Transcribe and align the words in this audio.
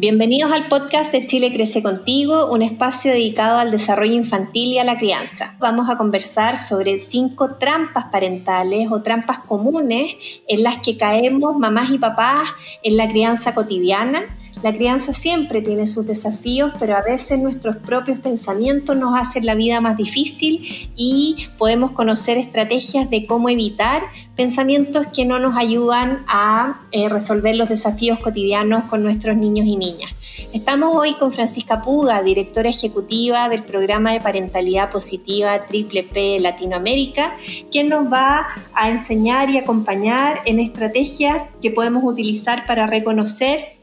Bienvenidos 0.00 0.52
al 0.52 0.68
podcast 0.68 1.10
de 1.10 1.26
Chile 1.26 1.52
Crece 1.52 1.82
Contigo, 1.82 2.52
un 2.52 2.62
espacio 2.62 3.10
dedicado 3.10 3.58
al 3.58 3.72
desarrollo 3.72 4.12
infantil 4.12 4.68
y 4.68 4.78
a 4.78 4.84
la 4.84 4.96
crianza. 4.96 5.56
Vamos 5.58 5.90
a 5.90 5.98
conversar 5.98 6.56
sobre 6.56 7.00
cinco 7.00 7.56
trampas 7.56 8.04
parentales 8.12 8.86
o 8.92 9.02
trampas 9.02 9.40
comunes 9.40 10.14
en 10.46 10.62
las 10.62 10.78
que 10.82 10.96
caemos 10.96 11.58
mamás 11.58 11.90
y 11.90 11.98
papás 11.98 12.48
en 12.84 12.96
la 12.96 13.08
crianza 13.08 13.56
cotidiana 13.56 14.22
la 14.62 14.72
crianza 14.72 15.12
siempre 15.12 15.62
tiene 15.62 15.86
sus 15.86 16.06
desafíos, 16.06 16.72
pero 16.78 16.96
a 16.96 17.02
veces 17.02 17.38
nuestros 17.38 17.76
propios 17.76 18.18
pensamientos 18.18 18.96
nos 18.96 19.18
hacen 19.18 19.46
la 19.46 19.54
vida 19.54 19.80
más 19.80 19.96
difícil 19.96 20.90
y 20.96 21.46
podemos 21.58 21.92
conocer 21.92 22.38
estrategias 22.38 23.08
de 23.10 23.26
cómo 23.26 23.48
evitar 23.48 24.02
pensamientos 24.36 25.06
que 25.08 25.24
no 25.24 25.38
nos 25.38 25.56
ayudan 25.56 26.24
a 26.26 26.80
eh, 26.90 27.08
resolver 27.08 27.54
los 27.54 27.68
desafíos 27.68 28.18
cotidianos 28.18 28.84
con 28.84 29.02
nuestros 29.02 29.36
niños 29.36 29.66
y 29.66 29.76
niñas. 29.76 30.10
Estamos 30.52 30.96
hoy 30.96 31.14
con 31.14 31.32
Francisca 31.32 31.82
Puga, 31.82 32.22
directora 32.22 32.70
ejecutiva 32.70 33.48
del 33.48 33.62
programa 33.62 34.12
de 34.12 34.20
parentalidad 34.20 34.90
positiva 34.90 35.66
Triple 35.66 36.04
P 36.04 36.38
Latinoamérica, 36.40 37.36
quien 37.70 37.88
nos 37.88 38.10
va 38.10 38.46
a 38.72 38.88
enseñar 38.88 39.50
y 39.50 39.58
acompañar 39.58 40.40
en 40.46 40.60
estrategias 40.60 41.42
que 41.60 41.70
podemos 41.70 42.04
utilizar 42.04 42.66
para 42.66 42.86
reconocer 42.86 43.77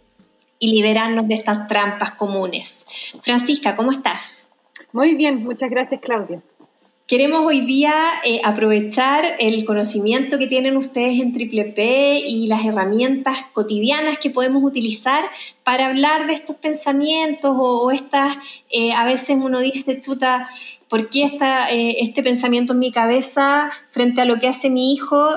y 0.60 0.72
liberarnos 0.74 1.28
de 1.28 1.36
estas 1.36 1.68
trampas 1.68 2.14
comunes. 2.14 2.86
Francisca, 3.22 3.76
¿cómo 3.76 3.92
estás? 3.92 4.50
Muy 4.92 5.16
bien, 5.16 5.44
muchas 5.44 5.70
gracias 5.70 6.02
Claudia. 6.02 6.42
Queremos 7.08 7.46
hoy 7.46 7.62
día 7.62 7.94
eh, 8.24 8.42
aprovechar 8.44 9.36
el 9.38 9.64
conocimiento 9.64 10.40
que 10.40 10.48
tienen 10.48 10.76
ustedes 10.76 11.22
en 11.22 11.34
Triple 11.34 11.66
P 11.66 12.18
y 12.26 12.48
las 12.48 12.66
herramientas 12.66 13.38
cotidianas 13.54 14.18
que 14.18 14.32
podemos 14.32 14.64
utilizar 14.64 15.24
para 15.64 15.86
hablar 15.86 16.26
de 16.26 16.34
estos 16.34 16.56
pensamientos 16.56 17.56
o, 17.60 17.92
estas, 17.92 18.38
eh, 18.72 18.92
a 18.94 19.06
veces 19.06 19.38
uno 19.40 19.60
dice, 19.60 20.02
chuta, 20.02 20.50
¿por 20.90 21.08
qué 21.10 21.26
está 21.26 21.72
eh, 21.72 21.98
este 22.00 22.24
pensamiento 22.24 22.74
en 22.74 22.80
mi 22.80 22.92
cabeza 22.92 23.70
frente 23.92 24.22
a 24.22 24.26
lo 24.26 24.40
que 24.40 24.48
hace 24.48 24.72
mi 24.72 24.92
hijo? 24.92 25.30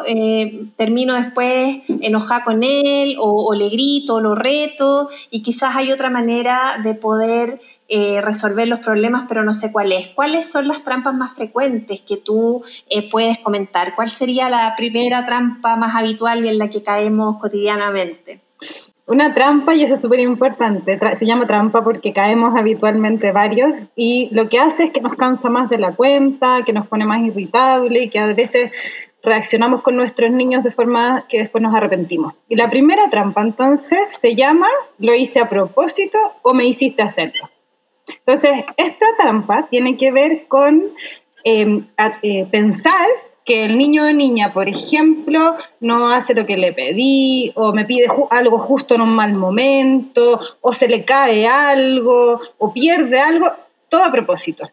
termino 0.79 1.17
después 1.17 1.83
enojada 2.01 2.45
con 2.45 2.63
él 2.63 3.17
o 3.19 3.53
le 3.53 3.69
grito 3.69 4.15
o 4.15 4.21
lo 4.21 4.35
reto 4.35 5.11
y 5.31 5.43
quizás 5.43 5.77
hay 5.77 5.93
otra 5.93 6.09
manera 6.09 6.81
de 6.83 6.95
poder 6.95 7.61
eh, 7.89 8.21
resolver 8.21 8.69
los 8.69 8.81
problemas, 8.81 9.25
pero 9.29 9.43
no 9.43 9.55
sé 9.55 9.73
cuál 9.73 9.93
es. 9.93 10.09
¿Cuáles 10.09 10.51
son 10.51 10.69
las 10.69 10.85
trampas 10.85 11.15
más 11.15 11.35
frecuentes 11.35 12.01
que 12.03 12.19
tú 12.19 12.63
eh, 12.91 13.09
puedes 13.11 13.39
comentar? 13.39 13.95
¿Cuál 13.95 14.11
sería 14.11 14.51
la 14.51 14.75
primera 14.77 15.25
trampa 15.25 15.75
más 15.77 15.97
habitual 15.97 16.45
y 16.45 16.49
en 16.49 16.59
la 16.59 16.69
que 16.69 16.83
caemos 16.83 17.39
cotidianamente? 17.39 18.41
Una 19.07 19.33
trampa, 19.33 19.75
y 19.75 19.83
eso 19.85 19.95
es 19.95 20.03
súper 20.03 20.21
importante, 20.21 20.99
se 21.19 21.25
llama 21.25 21.47
trampa 21.47 21.83
porque 21.83 22.13
caemos 22.13 22.55
habitualmente 22.55 23.33
varios 23.33 23.73
y 23.97 24.29
lo 24.33 24.51
que 24.51 24.59
hace 24.59 24.85
es 24.85 24.91
que 24.91 25.01
nos 25.01 25.15
cansa 25.15 25.49
más 25.49 25.71
de 25.71 25.79
la 25.79 25.93
cuenta, 25.93 26.61
que 26.67 26.75
nos 26.75 26.87
pone 26.89 27.07
más 27.07 27.23
irritable 27.23 28.03
y 28.03 28.11
que 28.11 28.19
a 28.19 28.27
veces 28.27 28.71
reaccionamos 29.23 29.81
con 29.81 29.97
nuestros 29.97 30.31
niños 30.31 30.63
de 30.63 30.73
forma 30.73 31.25
que 31.27 31.39
después 31.39 31.63
nos 31.63 31.75
arrepentimos. 31.75 32.35
Y 32.51 32.57
la 32.57 32.69
primera 32.69 33.09
trampa 33.09 33.41
entonces 33.41 34.11
se 34.21 34.35
llama 34.35 34.69
lo 34.99 35.15
hice 35.15 35.41
a 35.41 35.49
propósito 35.49 36.19
o 36.43 36.53
me 36.53 36.65
hiciste 36.65 37.01
hacerlo. 37.01 37.49
Entonces, 38.09 38.53
esta 38.77 39.07
trampa 39.19 39.67
tiene 39.71 39.97
que 39.97 40.11
ver 40.11 40.47
con 40.49 40.83
em, 41.45 41.87
eh, 42.23 42.47
pensar 42.51 43.07
que 43.49 43.65
el 43.65 43.79
niño 43.79 44.05
o 44.05 44.13
niña, 44.13 44.53
por 44.53 44.69
ejemplo, 44.69 45.55
no 45.81 46.11
hace 46.11 46.35
lo 46.35 46.45
que 46.45 46.59
le 46.59 46.75
pedí, 46.75 47.51
o 47.55 47.73
me 47.73 47.87
pide 47.87 48.07
algo 48.29 48.59
justo 48.59 48.95
en 48.95 49.01
un 49.01 49.15
mal 49.15 49.33
momento, 49.33 50.39
o 50.61 50.73
se 50.75 50.87
le 50.87 51.07
cae 51.07 51.47
algo, 51.47 52.39
o 52.59 52.73
pierde 52.75 53.19
algo, 53.19 53.47
todo 53.89 54.05
a 54.05 54.13
propósito. 54.13 54.69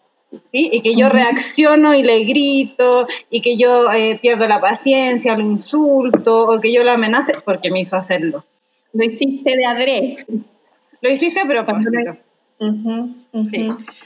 ¿sí? 0.51 0.69
Y 0.73 0.81
que 0.81 0.93
yo 0.93 1.07
reacciono 1.07 1.95
y 1.95 2.03
le 2.03 2.25
grito, 2.25 3.07
y 3.29 3.41
que 3.41 3.55
yo 3.55 3.89
eh, 3.93 4.19
pierdo 4.21 4.45
la 4.45 4.59
paciencia, 4.59 5.37
lo 5.37 5.43
insulto, 5.43 6.49
o 6.49 6.59
que 6.59 6.73
yo 6.73 6.83
lo 6.83 6.91
amenace 6.91 7.35
porque 7.45 7.71
me 7.71 7.79
hizo 7.79 7.95
hacerlo. 7.95 8.43
Lo 8.91 9.05
hiciste 9.05 9.55
de 9.55 9.65
adrede. 9.65 10.25
Lo 10.99 11.09
hiciste 11.09 11.39
a 11.39 11.45
propósito. 11.45 12.17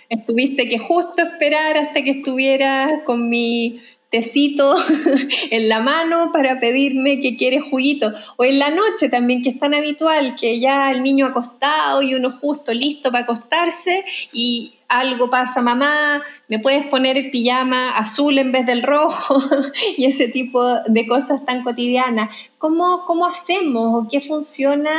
Estuviste 0.09 0.67
que 0.69 0.79
justo 0.79 1.21
esperar 1.21 1.77
hasta 1.77 2.01
que 2.01 2.11
estuviera 2.11 3.03
con 3.05 3.29
mi 3.29 3.79
tecito 4.09 4.75
en 5.51 5.69
la 5.69 5.81
mano 5.81 6.31
para 6.33 6.59
pedirme 6.59 7.21
que 7.21 7.37
quiere 7.37 7.59
juguito. 7.59 8.11
O 8.37 8.43
en 8.43 8.59
la 8.59 8.71
noche 8.71 9.09
también, 9.09 9.43
que 9.43 9.49
es 9.49 9.59
tan 9.59 9.73
habitual, 9.73 10.35
que 10.39 10.59
ya 10.59 10.91
el 10.91 11.03
niño 11.03 11.27
acostado 11.27 12.01
y 12.01 12.15
uno 12.15 12.31
justo 12.31 12.73
listo 12.73 13.11
para 13.11 13.23
acostarse 13.23 14.03
y 14.33 14.73
algo 14.87 15.29
pasa, 15.29 15.61
mamá, 15.61 16.23
me 16.47 16.57
puedes 16.57 16.87
poner 16.87 17.17
el 17.17 17.29
pijama 17.29 17.91
azul 17.91 18.39
en 18.39 18.51
vez 18.51 18.65
del 18.65 18.81
rojo 18.81 19.39
y 19.97 20.05
ese 20.05 20.27
tipo 20.27 20.63
de 20.87 21.07
cosas 21.07 21.45
tan 21.45 21.63
cotidianas. 21.63 22.35
¿Cómo, 22.57 23.05
cómo 23.05 23.27
hacemos 23.27 24.03
o 24.03 24.07
qué 24.09 24.21
funciona? 24.21 24.91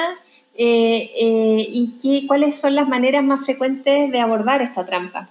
Eh, 0.54 1.10
eh, 1.18 1.66
y 1.68 1.94
qué, 2.02 2.26
cuáles 2.26 2.56
son 2.58 2.74
las 2.74 2.88
maneras 2.88 3.24
más 3.24 3.44
frecuentes 3.44 4.10
de 4.10 4.20
abordar 4.20 4.62
esta 4.62 4.84
trampa. 4.84 5.28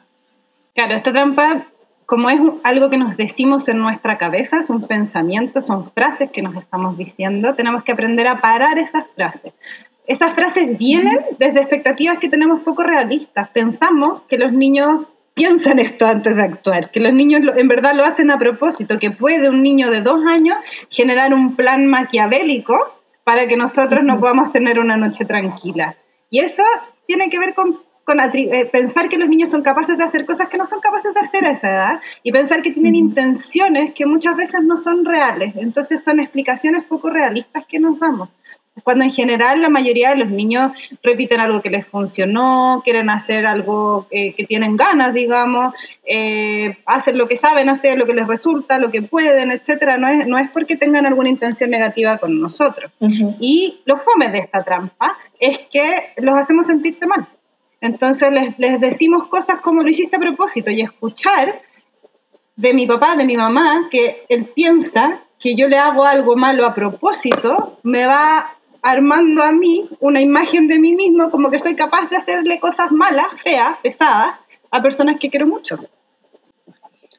Claro, 0.74 0.96
esta 0.96 1.12
trampa, 1.12 1.64
como 2.06 2.30
es 2.30 2.40
algo 2.64 2.90
que 2.90 2.98
nos 2.98 3.18
decimos 3.18 3.68
en 3.68 3.80
nuestra 3.80 4.18
cabeza, 4.18 4.60
es 4.60 4.70
un 4.70 4.88
pensamiento, 4.88 5.62
son 5.62 5.92
frases 5.92 6.32
que 6.32 6.42
nos 6.42 6.56
estamos 6.56 6.98
diciendo, 6.98 7.54
tenemos 7.54 7.84
que 7.84 7.92
aprender 7.92 8.28
a 8.28 8.40
parar 8.40 8.80
esas 8.80 9.06
frases. 9.16 9.54
Esas 10.08 10.34
frases 10.34 10.78
vienen 10.78 11.20
desde 11.38 11.60
expectativas 11.60 12.18
que 12.18 12.30
tenemos 12.30 12.62
poco 12.62 12.82
realistas. 12.82 13.50
Pensamos 13.50 14.24
que 14.28 14.40
los 14.40 14.52
niños 14.52 15.06
piensan 15.36 15.80
esto 15.80 16.06
antes 16.08 16.36
de 16.36 16.42
actuar, 16.42 16.90
que 16.90 17.00
los 17.00 17.14
niños 17.14 17.42
en 17.56 17.68
verdad 17.68 17.94
lo 17.94 18.04
hacen 18.04 18.32
a 18.32 18.40
propósito, 18.40 18.98
que 18.98 19.12
puede 19.12 19.50
un 19.50 19.62
niño 19.62 19.92
de 19.92 20.02
dos 20.02 20.26
años 20.26 20.58
generar 20.90 21.34
un 21.34 21.56
plan 21.56 21.86
maquiavélico 21.86 22.99
para 23.30 23.46
que 23.46 23.56
nosotros 23.56 24.04
no 24.04 24.20
podamos 24.20 24.52
tener 24.52 24.80
una 24.80 24.98
noche 24.98 25.24
tranquila. 25.24 25.96
Y 26.32 26.40
eso 26.40 26.64
tiene 27.06 27.30
que 27.30 27.38
ver 27.38 27.54
con, 27.54 27.78
eh, 28.34 28.66
pensar 28.72 29.08
que 29.08 29.20
los 29.20 29.30
niños 29.30 29.52
son 29.52 29.62
capaces 29.62 30.00
de 30.00 30.04
hacer 30.04 30.26
cosas 30.26 30.50
que 30.50 30.58
no 30.58 30.66
son 30.66 30.80
capaces 30.80 31.14
de 31.14 31.20
hacer 31.20 31.46
a 31.46 31.52
esa 31.52 31.70
edad 31.70 32.02
y 32.24 32.32
pensar 32.32 32.64
que 32.64 32.72
tienen 32.72 32.96
intenciones 32.96 33.94
que 33.94 34.08
muchas 34.08 34.36
veces 34.36 34.64
no 34.64 34.80
son 34.80 35.06
reales. 35.06 35.56
Entonces 35.58 36.04
son 36.04 36.20
explicaciones 36.20 36.86
poco 36.86 37.12
realistas 37.12 37.68
que 37.68 37.78
nos 37.78 38.00
damos 38.00 38.30
cuando 38.84 39.06
en 39.06 39.12
general 39.12 39.62
la 39.62 39.70
mayoría 39.70 40.10
de 40.10 40.18
los 40.18 40.30
niños 40.30 40.90
repiten 41.04 41.40
algo 41.40 41.62
que 41.62 41.70
les 41.70 41.88
funcionó, 41.88 42.82
quieren 42.84 43.10
hacer 43.10 43.46
algo 43.46 44.08
eh, 44.12 44.34
que 44.34 44.46
tienen 44.46 44.78
ganas, 44.78 45.14
digamos, 45.14 45.74
eh, 46.06 46.78
hacen 46.86 47.18
lo 47.18 47.28
que 47.28 47.36
saben 47.36 47.70
hacer, 47.70 47.98
lo 47.98 48.06
que 48.06 48.14
les 48.14 48.28
resulta, 48.28 48.80
lo 48.80 48.92
que 48.92 49.02
pueden, 49.02 49.52
etcétera. 49.52 49.98
No 49.98 50.08
es, 50.08 50.28
no 50.28 50.38
es 50.38 50.50
porque 50.52 50.76
tengan 50.76 51.06
alguna 51.06 51.30
intención 51.30 51.70
negativa 51.70 52.18
con 52.18 52.40
nosotros. 52.40 52.92
Y 53.40 53.82
lo 53.86 53.98
fome 53.98 54.30
de 54.30 54.40
esta 54.40 54.64
trampa 54.64 55.18
es 55.40 55.60
que 55.72 56.14
los 56.18 56.38
hacemos 56.38 56.66
sentirse 56.66 57.06
mal. 57.06 57.26
Entonces 57.82 58.32
les, 58.32 58.60
les 58.60 58.80
decimos 58.80 59.28
cosas 59.28 59.62
como 59.62 59.84
lo 59.84 59.90
hiciste 59.90 60.18
a 60.18 60.20
propósito 60.20 60.70
y 60.72 60.82
escuchar 60.82 61.62
de 62.56 62.74
mi 62.74 62.86
papá, 62.86 63.16
de 63.16 63.26
mi 63.26 63.38
mamá, 63.38 63.88
que 63.90 64.26
él 64.28 64.46
piensa 64.54 65.22
que 65.40 65.56
yo 65.56 65.70
le 65.70 65.78
hago 65.78 66.04
algo 66.04 66.36
malo 66.36 66.66
a 66.66 66.74
propósito, 66.74 67.80
me 67.84 68.06
va 68.06 68.54
armando 68.82 69.44
a 69.44 69.52
mí 69.52 69.88
una 70.00 70.22
imagen 70.22 70.68
de 70.68 70.80
mí 70.80 70.96
mismo 70.96 71.30
como 71.32 71.50
que 71.50 71.60
soy 71.60 71.76
capaz 71.76 72.10
de 72.10 72.18
hacerle 72.18 72.60
cosas 72.60 72.92
malas, 72.92 73.28
feas, 73.44 73.78
pesadas, 73.82 74.36
a 74.72 74.82
personas 74.82 75.20
que 75.20 75.30
quiero 75.30 75.48
mucho. 75.48 75.78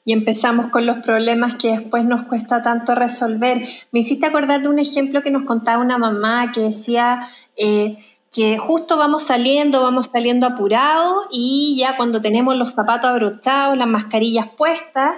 Y 0.04 0.12
empezamos 0.12 0.66
con 0.66 0.86
los 0.86 0.98
problemas 0.98 1.56
que 1.56 1.72
después 1.72 2.04
nos 2.04 2.22
cuesta 2.22 2.62
tanto 2.62 2.94
resolver. 2.94 3.62
Me 3.92 4.00
hiciste 4.00 4.26
acordar 4.26 4.62
de 4.62 4.68
un 4.68 4.78
ejemplo 4.78 5.22
que 5.22 5.30
nos 5.30 5.44
contaba 5.44 5.82
una 5.82 5.98
mamá 5.98 6.52
que 6.52 6.62
decía 6.62 7.28
eh, 7.56 7.96
que 8.32 8.58
justo 8.58 8.96
vamos 8.96 9.24
saliendo, 9.24 9.82
vamos 9.82 10.08
saliendo 10.10 10.46
apurados 10.46 11.26
y 11.30 11.76
ya 11.78 11.96
cuando 11.96 12.20
tenemos 12.20 12.56
los 12.56 12.72
zapatos 12.72 13.10
abrochados, 13.10 13.76
las 13.76 13.88
mascarillas 13.88 14.48
puestas, 14.56 15.16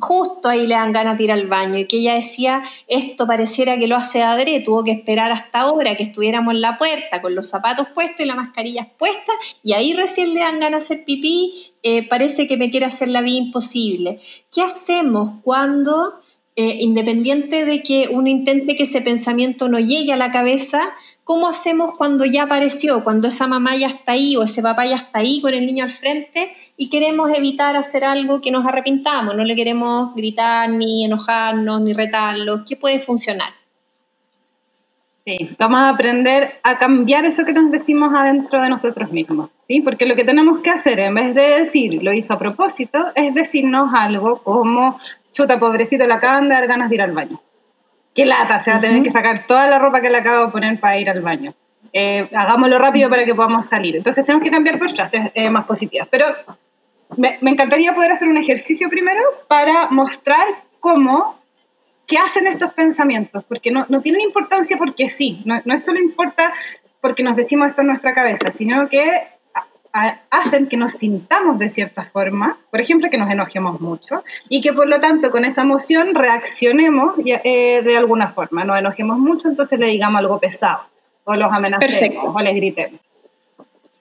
justo 0.00 0.48
ahí 0.48 0.66
le 0.66 0.74
dan 0.74 0.92
ganas 0.92 1.18
de 1.18 1.24
ir 1.24 1.32
al 1.32 1.46
baño 1.46 1.78
y 1.78 1.86
que 1.86 1.98
ella 1.98 2.14
decía, 2.14 2.64
esto 2.88 3.26
pareciera 3.26 3.78
que 3.78 3.86
lo 3.86 3.96
hace 3.96 4.22
Adre, 4.22 4.60
tuvo 4.60 4.82
que 4.82 4.92
esperar 4.92 5.30
hasta 5.30 5.60
ahora 5.60 5.96
que 5.96 6.02
estuviéramos 6.02 6.54
en 6.54 6.60
la 6.60 6.78
puerta 6.78 7.22
con 7.22 7.34
los 7.34 7.48
zapatos 7.48 7.88
puestos 7.88 8.20
y 8.20 8.24
las 8.24 8.36
mascarillas 8.36 8.88
puestas 8.98 9.34
y 9.62 9.74
ahí 9.74 9.92
recién 9.94 10.34
le 10.34 10.40
dan 10.40 10.60
ganas 10.60 10.88
de 10.88 10.94
hacer 10.94 11.04
pipí, 11.04 11.72
eh, 11.82 12.06
parece 12.08 12.48
que 12.48 12.56
me 12.56 12.70
quiere 12.70 12.86
hacer 12.86 13.08
la 13.08 13.20
vida 13.20 13.38
imposible. 13.38 14.20
¿Qué 14.52 14.62
hacemos 14.62 15.40
cuando, 15.42 16.20
eh, 16.56 16.76
independiente 16.80 17.64
de 17.64 17.82
que 17.82 18.08
uno 18.10 18.28
intente 18.28 18.76
que 18.76 18.82
ese 18.82 19.00
pensamiento 19.00 19.68
no 19.68 19.78
llegue 19.78 20.12
a 20.12 20.16
la 20.16 20.32
cabeza, 20.32 20.94
¿Cómo 21.30 21.46
hacemos 21.46 21.92
cuando 21.96 22.24
ya 22.24 22.42
apareció, 22.42 23.04
cuando 23.04 23.28
esa 23.28 23.46
mamá 23.46 23.76
ya 23.76 23.86
está 23.86 24.10
ahí 24.10 24.36
o 24.36 24.42
ese 24.42 24.62
papá 24.62 24.84
ya 24.84 24.96
está 24.96 25.20
ahí 25.20 25.40
con 25.40 25.54
el 25.54 25.64
niño 25.64 25.84
al 25.84 25.92
frente 25.92 26.48
y 26.76 26.90
queremos 26.90 27.30
evitar 27.30 27.76
hacer 27.76 28.02
algo 28.02 28.40
que 28.40 28.50
nos 28.50 28.66
arrepintamos? 28.66 29.36
No 29.36 29.44
le 29.44 29.54
queremos 29.54 30.12
gritar, 30.16 30.68
ni 30.70 31.04
enojarnos, 31.04 31.82
ni 31.82 31.92
retarlo. 31.92 32.64
¿Qué 32.68 32.76
puede 32.76 32.98
funcionar? 32.98 33.50
Sí, 35.24 35.50
vamos 35.56 35.78
a 35.78 35.90
aprender 35.90 36.54
a 36.64 36.78
cambiar 36.78 37.24
eso 37.24 37.44
que 37.44 37.52
nos 37.52 37.70
decimos 37.70 38.12
adentro 38.12 38.60
de 38.60 38.68
nosotros 38.68 39.12
mismos, 39.12 39.50
¿sí? 39.68 39.82
Porque 39.82 40.06
lo 40.06 40.16
que 40.16 40.24
tenemos 40.24 40.60
que 40.62 40.70
hacer, 40.70 40.98
en 40.98 41.14
vez 41.14 41.32
de 41.36 41.60
decir, 41.60 42.02
lo 42.02 42.12
hizo 42.12 42.32
a 42.32 42.40
propósito, 42.40 42.98
es 43.14 43.32
decirnos 43.34 43.94
algo 43.94 44.42
como, 44.42 44.98
chuta, 45.32 45.58
pobrecito, 45.58 46.06
le 46.06 46.14
acaban 46.14 46.48
de 46.48 46.54
dar 46.54 46.66
ganas 46.66 46.88
de 46.88 46.94
ir 46.96 47.02
al 47.02 47.12
baño. 47.12 47.40
Qué 48.14 48.26
lata, 48.26 48.60
se 48.60 48.70
va 48.70 48.78
a 48.78 48.80
tener 48.80 49.02
que 49.02 49.10
sacar 49.10 49.46
toda 49.46 49.68
la 49.68 49.78
ropa 49.78 50.00
que 50.00 50.10
le 50.10 50.18
acabo 50.18 50.46
de 50.46 50.52
poner 50.52 50.80
para 50.80 50.98
ir 50.98 51.08
al 51.08 51.20
baño. 51.20 51.54
Eh, 51.92 52.28
hagámoslo 52.34 52.78
rápido 52.78 53.08
para 53.08 53.24
que 53.24 53.34
podamos 53.34 53.66
salir. 53.66 53.96
Entonces 53.96 54.24
tenemos 54.24 54.44
que 54.44 54.50
cambiar 54.50 54.78
por 54.78 54.90
frases 54.90 55.30
eh, 55.34 55.48
más 55.48 55.64
positivas. 55.64 56.08
Pero 56.10 56.26
me, 57.16 57.38
me 57.40 57.50
encantaría 57.50 57.94
poder 57.94 58.12
hacer 58.12 58.28
un 58.28 58.36
ejercicio 58.36 58.88
primero 58.88 59.20
para 59.48 59.88
mostrar 59.90 60.46
cómo 60.80 61.40
qué 62.10 62.18
hacen 62.18 62.48
estos 62.48 62.72
pensamientos, 62.74 63.44
porque 63.44 63.70
no, 63.70 63.86
no 63.88 64.00
tienen 64.00 64.22
importancia 64.22 64.76
porque 64.76 65.06
sí, 65.06 65.42
no, 65.44 65.60
no 65.64 65.74
es 65.74 65.84
solo 65.84 66.00
importa 66.00 66.52
porque 67.00 67.22
nos 67.22 67.36
decimos 67.36 67.68
esto 67.68 67.82
en 67.82 67.86
nuestra 67.86 68.12
cabeza, 68.14 68.50
sino 68.50 68.88
que 68.88 69.28
hacen 69.92 70.68
que 70.68 70.76
nos 70.76 70.92
sintamos 70.92 71.58
de 71.58 71.70
cierta 71.70 72.04
forma, 72.04 72.58
por 72.70 72.80
ejemplo, 72.80 73.10
que 73.10 73.18
nos 73.18 73.30
enojemos 73.30 73.80
mucho 73.80 74.22
y 74.48 74.60
que 74.60 74.72
por 74.72 74.88
lo 74.88 74.98
tanto 75.00 75.30
con 75.30 75.44
esa 75.44 75.62
emoción 75.62 76.14
reaccionemos 76.14 77.14
eh, 77.24 77.82
de 77.82 77.96
alguna 77.96 78.28
forma, 78.28 78.64
nos 78.64 78.78
enojemos 78.78 79.18
mucho, 79.18 79.48
entonces 79.48 79.78
le 79.78 79.86
digamos 79.86 80.18
algo 80.18 80.38
pesado 80.38 80.82
o 81.24 81.34
los 81.34 81.52
amenacemos 81.52 82.34
o 82.34 82.40
les 82.40 82.54
gritemos. 82.54 83.00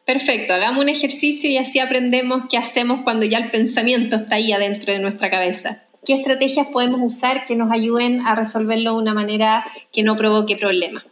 Perfecto, 0.06 0.54
hagamos 0.54 0.82
un 0.82 0.90
ejercicio 0.90 1.50
y 1.50 1.58
así 1.58 1.80
aprendemos 1.80 2.44
qué 2.50 2.58
hacemos 2.58 3.02
cuando 3.02 3.26
ya 3.26 3.38
el 3.38 3.52
pensamiento 3.52 4.16
está 4.16 4.36
ahí 4.36 4.52
adentro 4.52 4.92
de 4.92 5.00
nuestra 5.00 5.30
cabeza 5.30 5.84
qué 6.06 6.14
estrategias 6.14 6.68
podemos 6.68 7.02
usar 7.04 7.46
que 7.46 7.56
nos 7.56 7.72
ayuden 7.72 8.26
a 8.26 8.36
resolverlo 8.36 8.94
de 8.94 8.98
una 8.98 9.14
manera 9.14 9.66
que 9.92 10.04
no 10.04 10.16
provoque 10.16 10.56
problemas. 10.56 11.04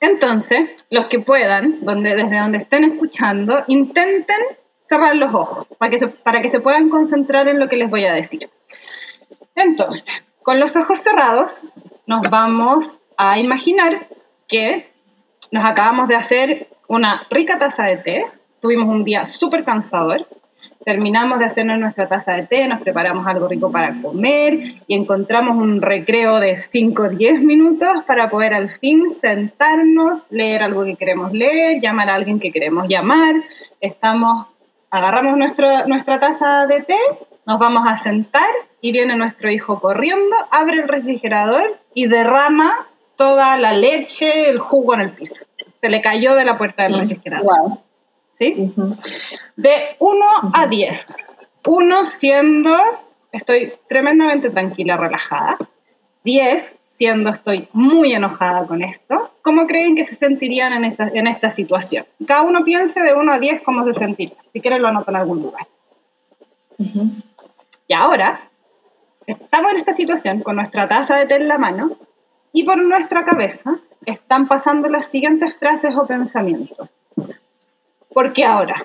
Entonces, 0.00 0.84
los 0.90 1.06
que 1.06 1.18
puedan, 1.18 1.84
donde, 1.84 2.14
desde 2.14 2.38
donde 2.38 2.58
estén 2.58 2.84
escuchando, 2.84 3.64
intenten 3.68 4.36
cerrar 4.88 5.16
los 5.16 5.32
ojos 5.34 5.66
para 5.78 5.90
que, 5.90 5.98
se, 5.98 6.08
para 6.08 6.42
que 6.42 6.48
se 6.48 6.60
puedan 6.60 6.90
concentrar 6.90 7.48
en 7.48 7.58
lo 7.58 7.68
que 7.68 7.76
les 7.76 7.90
voy 7.90 8.04
a 8.04 8.12
decir. 8.12 8.50
Entonces, 9.54 10.04
con 10.42 10.60
los 10.60 10.76
ojos 10.76 11.00
cerrados, 11.00 11.72
nos 12.06 12.28
vamos 12.28 13.00
a 13.16 13.38
imaginar 13.38 14.06
que 14.46 14.90
nos 15.50 15.64
acabamos 15.64 16.08
de 16.08 16.16
hacer 16.16 16.68
una 16.86 17.26
rica 17.30 17.58
taza 17.58 17.84
de 17.84 17.96
té, 17.96 18.26
tuvimos 18.60 18.88
un 18.88 19.04
día 19.04 19.24
súper 19.24 19.64
cansador, 19.64 20.26
terminamos 20.84 21.38
de 21.38 21.46
hacernos 21.46 21.78
nuestra 21.78 22.06
taza 22.06 22.32
de 22.32 22.46
té, 22.46 22.68
nos 22.68 22.80
preparamos 22.80 23.26
algo 23.26 23.48
rico 23.48 23.72
para 23.72 23.94
comer 24.02 24.60
y 24.86 24.94
encontramos 24.94 25.56
un 25.56 25.80
recreo 25.80 26.40
de 26.40 26.56
5 26.56 27.02
o 27.02 27.08
10 27.08 27.42
minutos 27.42 28.04
para 28.06 28.28
poder 28.28 28.54
al 28.54 28.68
fin 28.68 29.08
sentarnos, 29.08 30.22
leer 30.30 30.62
algo 30.62 30.84
que 30.84 30.96
queremos 30.96 31.32
leer, 31.32 31.80
llamar 31.80 32.10
a 32.10 32.14
alguien 32.14 32.38
que 32.38 32.52
queremos 32.52 32.86
llamar. 32.88 33.34
Estamos, 33.80 34.46
agarramos 34.90 35.36
nuestro, 35.36 35.66
nuestra 35.86 36.20
taza 36.20 36.66
de 36.66 36.82
té, 36.82 36.98
nos 37.46 37.58
vamos 37.58 37.84
a 37.86 37.96
sentar 37.96 38.50
y 38.80 38.92
viene 38.92 39.16
nuestro 39.16 39.50
hijo 39.50 39.80
corriendo, 39.80 40.36
abre 40.50 40.82
el 40.82 40.88
refrigerador 40.88 41.78
y 41.94 42.06
derrama 42.06 42.86
toda 43.16 43.56
la 43.56 43.72
leche, 43.72 44.50
el 44.50 44.58
jugo 44.58 44.94
en 44.94 45.00
el 45.00 45.10
piso. 45.10 45.44
Se 45.80 45.88
le 45.88 46.00
cayó 46.00 46.34
de 46.34 46.44
la 46.44 46.58
puerta 46.58 46.84
del 46.84 46.98
refrigerador. 46.98 47.78
¿Sí? 48.38 48.72
De 49.56 49.96
1 49.98 50.24
a 50.52 50.66
10. 50.66 51.06
1 51.66 52.06
siendo 52.06 52.76
estoy 53.32 53.72
tremendamente 53.88 54.50
tranquila, 54.50 54.96
relajada. 54.96 55.56
10 56.24 56.76
siendo 56.96 57.30
estoy 57.30 57.68
muy 57.72 58.12
enojada 58.12 58.66
con 58.66 58.82
esto. 58.82 59.32
¿Cómo 59.42 59.66
creen 59.66 59.96
que 59.96 60.04
se 60.04 60.16
sentirían 60.16 60.72
en, 60.72 60.84
esta, 60.84 61.08
en 61.08 61.26
esta 61.26 61.50
situación? 61.50 62.06
Cada 62.26 62.42
uno 62.42 62.64
piense 62.64 63.00
de 63.00 63.14
1 63.14 63.32
a 63.32 63.38
10 63.38 63.62
cómo 63.62 63.84
se 63.84 63.94
sentiría. 63.94 64.36
Si 64.52 64.60
quieren 64.60 64.82
lo 64.82 64.88
anoto 64.88 65.10
en 65.10 65.16
algún 65.16 65.42
lugar. 65.42 65.66
Y 67.86 67.94
ahora 67.94 68.40
estamos 69.26 69.72
en 69.72 69.78
esta 69.78 69.92
situación 69.92 70.40
con 70.40 70.56
nuestra 70.56 70.88
taza 70.88 71.16
de 71.16 71.26
té 71.26 71.36
en 71.36 71.48
la 71.48 71.58
mano 71.58 71.90
y 72.52 72.64
por 72.64 72.78
nuestra 72.78 73.24
cabeza 73.24 73.76
están 74.06 74.46
pasando 74.46 74.88
las 74.88 75.06
siguientes 75.06 75.56
frases 75.56 75.94
o 75.96 76.06
pensamientos. 76.06 76.88
¿Por 78.14 78.32
qué 78.32 78.44
ahora? 78.44 78.76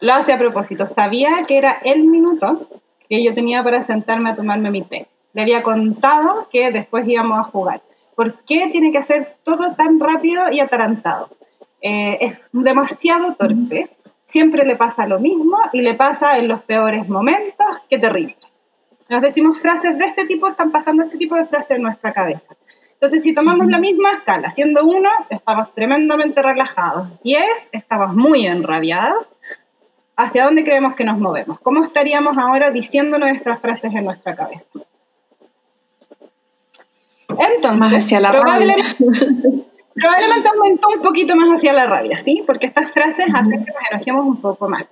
Lo 0.00 0.14
hace 0.14 0.32
a 0.32 0.38
propósito. 0.38 0.86
Sabía 0.86 1.44
que 1.46 1.58
era 1.58 1.72
el 1.84 2.04
minuto 2.04 2.68
que 3.08 3.22
yo 3.22 3.34
tenía 3.34 3.64
para 3.64 3.82
sentarme 3.82 4.30
a 4.30 4.36
tomarme 4.36 4.70
mi 4.70 4.82
té. 4.82 5.08
Le 5.32 5.42
había 5.42 5.64
contado 5.64 6.48
que 6.52 6.70
después 6.70 7.06
íbamos 7.08 7.40
a 7.40 7.42
jugar. 7.42 7.80
¿Por 8.14 8.34
qué 8.44 8.68
tiene 8.70 8.92
que 8.92 8.98
hacer 8.98 9.36
todo 9.42 9.74
tan 9.74 9.98
rápido 9.98 10.52
y 10.52 10.60
atarantado? 10.60 11.30
Eh, 11.82 12.16
es 12.20 12.44
demasiado 12.52 13.34
torpe. 13.34 13.90
Siempre 14.24 14.64
le 14.64 14.76
pasa 14.76 15.06
lo 15.08 15.18
mismo 15.18 15.58
y 15.72 15.82
le 15.82 15.94
pasa 15.94 16.38
en 16.38 16.46
los 16.46 16.62
peores 16.62 17.08
momentos. 17.08 17.66
Qué 17.90 17.98
terrible. 17.98 18.36
Nos 19.08 19.20
decimos 19.20 19.60
frases 19.60 19.98
de 19.98 20.06
este 20.06 20.26
tipo, 20.26 20.46
están 20.46 20.70
pasando 20.70 21.02
este 21.02 21.18
tipo 21.18 21.34
de 21.34 21.44
frases 21.44 21.72
en 21.72 21.82
nuestra 21.82 22.12
cabeza. 22.12 22.54
Entonces, 23.04 23.22
si 23.22 23.34
tomamos 23.34 23.66
la 23.66 23.78
misma 23.78 24.12
escala, 24.12 24.50
siendo 24.50 24.82
uno, 24.82 25.10
estamos 25.28 25.74
tremendamente 25.74 26.40
relajados. 26.40 27.06
Diez, 27.22 27.68
estamos 27.70 28.14
muy 28.14 28.46
enrabiados. 28.46 29.26
¿Hacia 30.16 30.46
dónde 30.46 30.64
creemos 30.64 30.94
que 30.94 31.04
nos 31.04 31.18
movemos? 31.18 31.60
¿Cómo 31.60 31.82
estaríamos 31.82 32.38
ahora 32.38 32.70
diciendo 32.70 33.18
nuestras 33.18 33.60
frases 33.60 33.94
en 33.94 34.06
nuestra 34.06 34.34
cabeza? 34.34 34.70
Entonces, 37.28 37.98
hacia 37.98 38.20
la 38.20 38.30
probablemente, 38.30 38.96
probablemente 39.94 40.48
aumentó 40.48 40.88
un 40.96 41.02
poquito 41.02 41.36
más 41.36 41.58
hacia 41.58 41.74
la 41.74 41.84
rabia, 41.84 42.16
¿sí? 42.16 42.42
Porque 42.46 42.68
estas 42.68 42.90
frases 42.90 43.26
hacen 43.34 43.66
que 43.66 43.70
nos 43.70 43.82
enojemos 43.90 44.24
un 44.24 44.40
poco 44.40 44.66
más. 44.66 44.86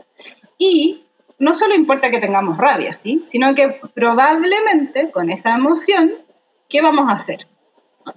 Y 0.59 1.03
no 1.39 1.55
solo 1.55 1.75
importa 1.75 2.11
que 2.11 2.19
tengamos 2.19 2.59
rabia, 2.59 2.93
¿sí? 2.93 3.23
Sino 3.25 3.55
que 3.55 3.75
probablemente 3.95 5.11
con 5.11 5.31
esa 5.31 5.55
emoción, 5.55 6.13
¿qué 6.69 6.83
vamos 6.83 7.09
a 7.09 7.15
hacer? 7.15 7.47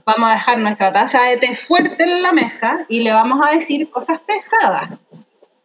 Vamos 0.05 0.29
a 0.29 0.33
dejar 0.33 0.59
nuestra 0.59 0.91
taza 0.91 1.23
de 1.23 1.37
té 1.37 1.55
fuerte 1.55 2.03
en 2.03 2.21
la 2.21 2.31
mesa 2.31 2.85
y 2.87 3.01
le 3.01 3.11
vamos 3.11 3.39
a 3.45 3.55
decir 3.55 3.89
cosas 3.89 4.19
pesadas. 4.21 4.89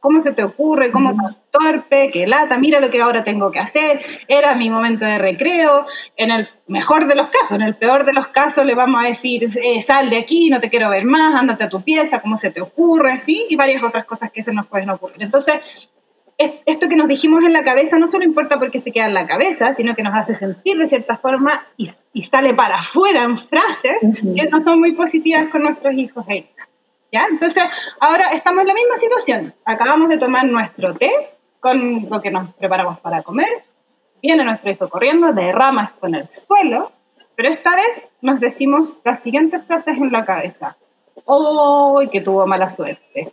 ¿Cómo 0.00 0.22
se 0.22 0.32
te 0.32 0.42
ocurre? 0.42 0.90
¿Cómo 0.90 1.14
tan 1.14 1.36
torpe? 1.50 2.10
¿Qué 2.10 2.26
lata? 2.26 2.58
Mira 2.58 2.80
lo 2.80 2.90
que 2.90 3.02
ahora 3.02 3.22
tengo 3.22 3.50
que 3.50 3.58
hacer. 3.58 4.00
Era 4.28 4.54
mi 4.54 4.70
momento 4.70 5.04
de 5.04 5.18
recreo. 5.18 5.84
En 6.16 6.30
el 6.30 6.48
mejor 6.68 7.06
de 7.06 7.14
los 7.14 7.28
casos, 7.28 7.52
en 7.52 7.62
el 7.62 7.74
peor 7.74 8.06
de 8.06 8.14
los 8.14 8.28
casos 8.28 8.64
le 8.64 8.74
vamos 8.74 9.04
a 9.04 9.08
decir, 9.08 9.44
eh, 9.44 9.82
sal 9.82 10.08
de 10.08 10.16
aquí, 10.16 10.48
no 10.48 10.58
te 10.58 10.70
quiero 10.70 10.88
ver 10.88 11.04
más, 11.04 11.38
ándate 11.38 11.64
a 11.64 11.68
tu 11.68 11.82
pieza, 11.82 12.20
¿cómo 12.20 12.38
se 12.38 12.50
te 12.50 12.62
ocurre? 12.62 13.18
¿Sí? 13.18 13.44
Y 13.50 13.56
varias 13.56 13.82
otras 13.82 14.06
cosas 14.06 14.30
que 14.30 14.42
se 14.42 14.54
nos 14.54 14.66
pueden 14.66 14.88
ocurrir. 14.88 15.22
Entonces, 15.22 15.90
esto 16.64 16.88
que 16.88 16.96
nos 16.96 17.06
dijimos 17.06 17.44
en 17.44 17.52
la 17.52 17.62
cabeza 17.62 17.98
no 17.98 18.08
solo 18.08 18.24
importa 18.24 18.58
porque 18.58 18.78
se 18.78 18.92
queda 18.92 19.06
en 19.06 19.14
la 19.14 19.26
cabeza, 19.26 19.74
sino 19.74 19.94
que 19.94 20.02
nos 20.02 20.14
hace 20.14 20.34
sentir 20.34 20.78
de 20.78 20.88
cierta 20.88 21.16
forma 21.16 21.66
y, 21.76 21.86
sale 22.22 22.54
para 22.54 22.76
afuera 22.76 23.24
en 23.24 23.36
frases 23.38 23.98
que 24.00 24.48
no 24.48 24.60
son 24.60 24.80
muy 24.80 24.92
positivas 24.92 25.48
con 25.50 25.62
nuestros 25.62 25.94
hijos 25.94 26.24
e 26.28 26.46
¿Ya? 27.12 27.26
Entonces, 27.28 27.64
ahora 27.98 28.28
estamos 28.32 28.62
en 28.62 28.68
la 28.68 28.74
misma 28.74 28.96
situación. 28.96 29.52
Acabamos 29.64 30.08
de 30.08 30.16
tomar 30.16 30.46
nuestro 30.46 30.94
té 30.94 31.10
con 31.58 32.08
lo 32.08 32.22
que 32.22 32.30
nos 32.30 32.54
preparamos 32.54 33.00
para 33.00 33.22
comer. 33.22 33.48
Viene 34.22 34.44
nuestro 34.44 34.70
hijo 34.70 34.88
corriendo, 34.88 35.32
derrama 35.32 35.86
esto 35.86 36.06
en 36.06 36.14
el 36.14 36.28
suelo, 36.28 36.92
pero 37.34 37.48
esta 37.48 37.74
vez 37.74 38.12
nos 38.20 38.38
decimos 38.38 38.94
las 39.04 39.22
siguientes 39.22 39.64
frases 39.64 39.98
en 39.98 40.12
la 40.12 40.24
cabeza. 40.24 40.76
¡Oh, 41.24 42.00
que 42.10 42.20
tuvo 42.20 42.46
mala 42.46 42.70
suerte! 42.70 43.32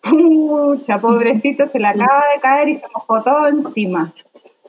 Pucha, 0.00 0.98
pobrecito, 0.98 1.66
se 1.66 1.78
le 1.78 1.88
acaba 1.88 2.22
de 2.34 2.40
caer 2.40 2.68
y 2.68 2.76
se 2.76 2.86
mojó 2.94 3.22
todo 3.22 3.48
encima. 3.48 4.12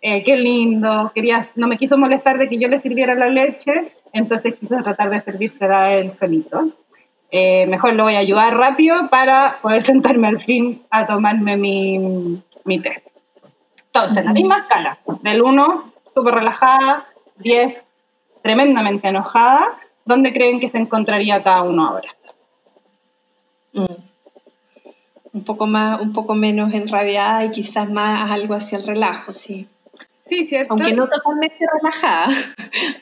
Eh, 0.01 0.23
qué 0.23 0.35
lindo, 0.37 1.11
quería, 1.13 1.47
no 1.55 1.67
me 1.67 1.77
quiso 1.77 1.97
molestar 1.97 2.37
de 2.37 2.47
que 2.47 2.57
yo 2.57 2.67
le 2.67 2.77
sirviera 2.77 3.15
la 3.15 3.27
leche, 3.27 3.93
entonces 4.13 4.55
quiso 4.55 4.81
tratar 4.81 5.09
de 5.09 5.21
servírsela 5.21 5.93
él 5.93 6.11
solito. 6.11 6.69
Eh, 7.31 7.67
mejor 7.67 7.93
lo 7.93 8.03
voy 8.03 8.15
a 8.15 8.19
ayudar 8.19 8.55
rápido 8.55 9.07
para 9.09 9.59
poder 9.61 9.81
sentarme 9.81 10.27
al 10.27 10.39
fin 10.39 10.81
a 10.89 11.05
tomarme 11.05 11.57
mi, 11.57 12.41
mi 12.63 12.79
té. 12.79 13.03
Entonces, 13.87 14.23
la 14.23 14.33
misma 14.33 14.59
escala, 14.59 14.97
del 15.21 15.41
1, 15.41 15.83
súper 16.13 16.35
relajada, 16.35 17.05
10, 17.37 17.83
tremendamente 18.41 19.09
enojada, 19.09 19.77
¿dónde 20.05 20.31
creen 20.31 20.59
que 20.59 20.67
se 20.67 20.77
encontraría 20.77 21.43
cada 21.43 21.63
uno 21.63 21.87
ahora? 21.87 22.09
Mm 23.73 24.08
un 25.39 25.45
poco 25.45 25.67
más, 25.67 26.01
un 26.01 26.11
poco 26.11 26.35
menos 26.35 26.73
enrabiada 26.73 27.45
y 27.45 27.51
quizás 27.51 27.89
más 27.89 28.29
algo 28.29 28.55
hacia 28.55 28.77
el 28.77 28.85
relajo, 28.85 29.33
sí. 29.33 29.67
Sí, 30.25 30.45
cierto. 30.45 30.73
Aunque 30.73 30.93
no 30.93 31.07
totalmente 31.07 31.57
relajada. 31.77 32.33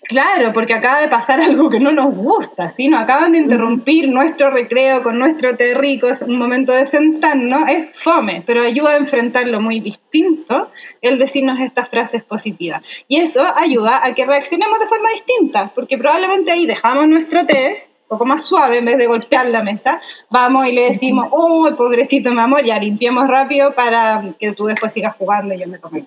Claro, 0.10 0.54
porque 0.54 0.74
acaba 0.74 1.02
de 1.02 1.10
pasar 1.10 1.42
algo 1.42 1.70
que 1.70 1.82
no 1.82 1.92
nos 1.92 2.16
gusta, 2.16 2.70
¿sí? 2.70 2.88
Nos 2.88 3.02
acaban 3.02 3.34
de 3.34 3.40
interrumpir 3.40 4.08
nuestro 4.08 4.50
recreo 4.50 5.04
con 5.04 5.20
nuestro 5.20 5.58
té 5.58 5.74
rico, 5.74 6.08
es 6.08 6.22
un 6.22 6.38
momento 6.38 6.72
de 6.72 6.88
sentarnos, 6.88 7.68
es 7.68 7.90
fome, 7.94 8.42
pero 8.46 8.62
ayuda 8.62 8.92
a 8.92 8.98
enfrentarlo 8.98 9.60
muy 9.60 9.82
distinto 9.82 10.72
el 11.02 11.20
decirnos 11.20 11.60
estas 11.60 11.90
frases 11.90 12.24
positivas. 12.24 12.84
Y 13.10 13.18
eso 13.18 13.46
ayuda 13.58 14.00
a 14.02 14.14
que 14.16 14.26
reaccionemos 14.26 14.80
de 14.80 14.88
forma 14.88 15.10
distinta, 15.12 15.72
porque 15.76 15.98
probablemente 15.98 16.52
ahí 16.52 16.66
dejamos 16.66 17.06
nuestro 17.10 17.46
té 17.46 17.87
poco 18.08 18.26
más 18.26 18.44
suave, 18.44 18.78
en 18.80 18.86
vez 18.86 18.98
de 18.98 19.08
golpear 19.08 19.50
la 19.50 19.64
mesa, 19.64 20.00
vamos 20.30 20.68
y 20.68 20.72
le 20.72 20.84
decimos, 20.84 21.28
oh, 21.32 21.70
pobrecito 21.76 22.32
mi 22.32 22.40
amor, 22.40 22.64
ya 22.64 22.80
limpiemos 22.80 23.28
rápido 23.28 23.74
para 23.74 24.24
que 24.40 24.54
tú 24.54 24.66
después 24.66 24.94
sigas 24.94 25.16
jugando 25.16 25.54
y 25.54 25.60
yo 25.60 25.68
me 25.68 25.78
tome. 25.80 26.06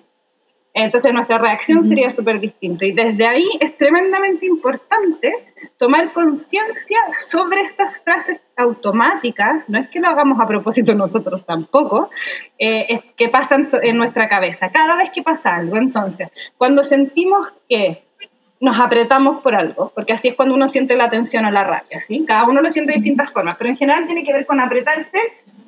Entonces 0.73 1.11
nuestra 1.13 1.37
reacción 1.37 1.83
sería 1.83 2.11
súper 2.11 2.39
distinta. 2.39 2.85
Y 2.85 2.93
desde 2.93 3.27
ahí 3.27 3.47
es 3.59 3.77
tremendamente 3.77 4.45
importante 4.45 5.33
tomar 5.77 6.13
conciencia 6.13 6.97
sobre 7.11 7.61
estas 7.61 7.99
frases 7.99 8.39
automáticas, 8.55 9.67
no 9.67 9.79
es 9.79 9.89
que 9.89 9.99
lo 9.99 10.07
hagamos 10.07 10.39
a 10.39 10.47
propósito 10.47 10.93
nosotros 10.93 11.45
tampoco, 11.45 12.09
eh, 12.57 12.85
es 12.87 13.01
que 13.17 13.27
pasan 13.27 13.61
en 13.81 13.97
nuestra 13.97 14.29
cabeza. 14.29 14.69
Cada 14.69 14.95
vez 14.95 15.09
que 15.09 15.23
pasa 15.23 15.55
algo, 15.55 15.77
entonces, 15.77 16.29
cuando 16.57 16.83
sentimos 16.83 17.47
que 17.67 18.03
nos 18.61 18.79
apretamos 18.79 19.41
por 19.41 19.55
algo, 19.55 19.91
porque 19.93 20.13
así 20.13 20.27
es 20.29 20.35
cuando 20.35 20.53
uno 20.53 20.69
siente 20.69 20.95
la 20.95 21.09
tensión 21.09 21.43
o 21.45 21.51
la 21.51 21.63
rabia, 21.63 21.99
¿sí? 21.99 22.23
Cada 22.27 22.45
uno 22.45 22.61
lo 22.61 22.69
siente 22.69 22.91
de 22.91 22.99
distintas 22.99 23.33
formas, 23.33 23.57
pero 23.57 23.71
en 23.71 23.75
general 23.75 24.05
tiene 24.05 24.23
que 24.23 24.31
ver 24.31 24.45
con 24.45 24.61
apretarse 24.61 25.17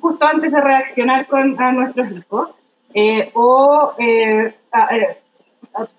justo 0.00 0.24
antes 0.24 0.52
de 0.52 0.60
reaccionar 0.60 1.26
con 1.26 1.60
a 1.60 1.72
nuestros 1.72 2.10
hijos. 2.12 2.50
Eh, 2.94 3.30
o 3.32 3.94
eh, 3.98 4.54
eh, 4.90 5.16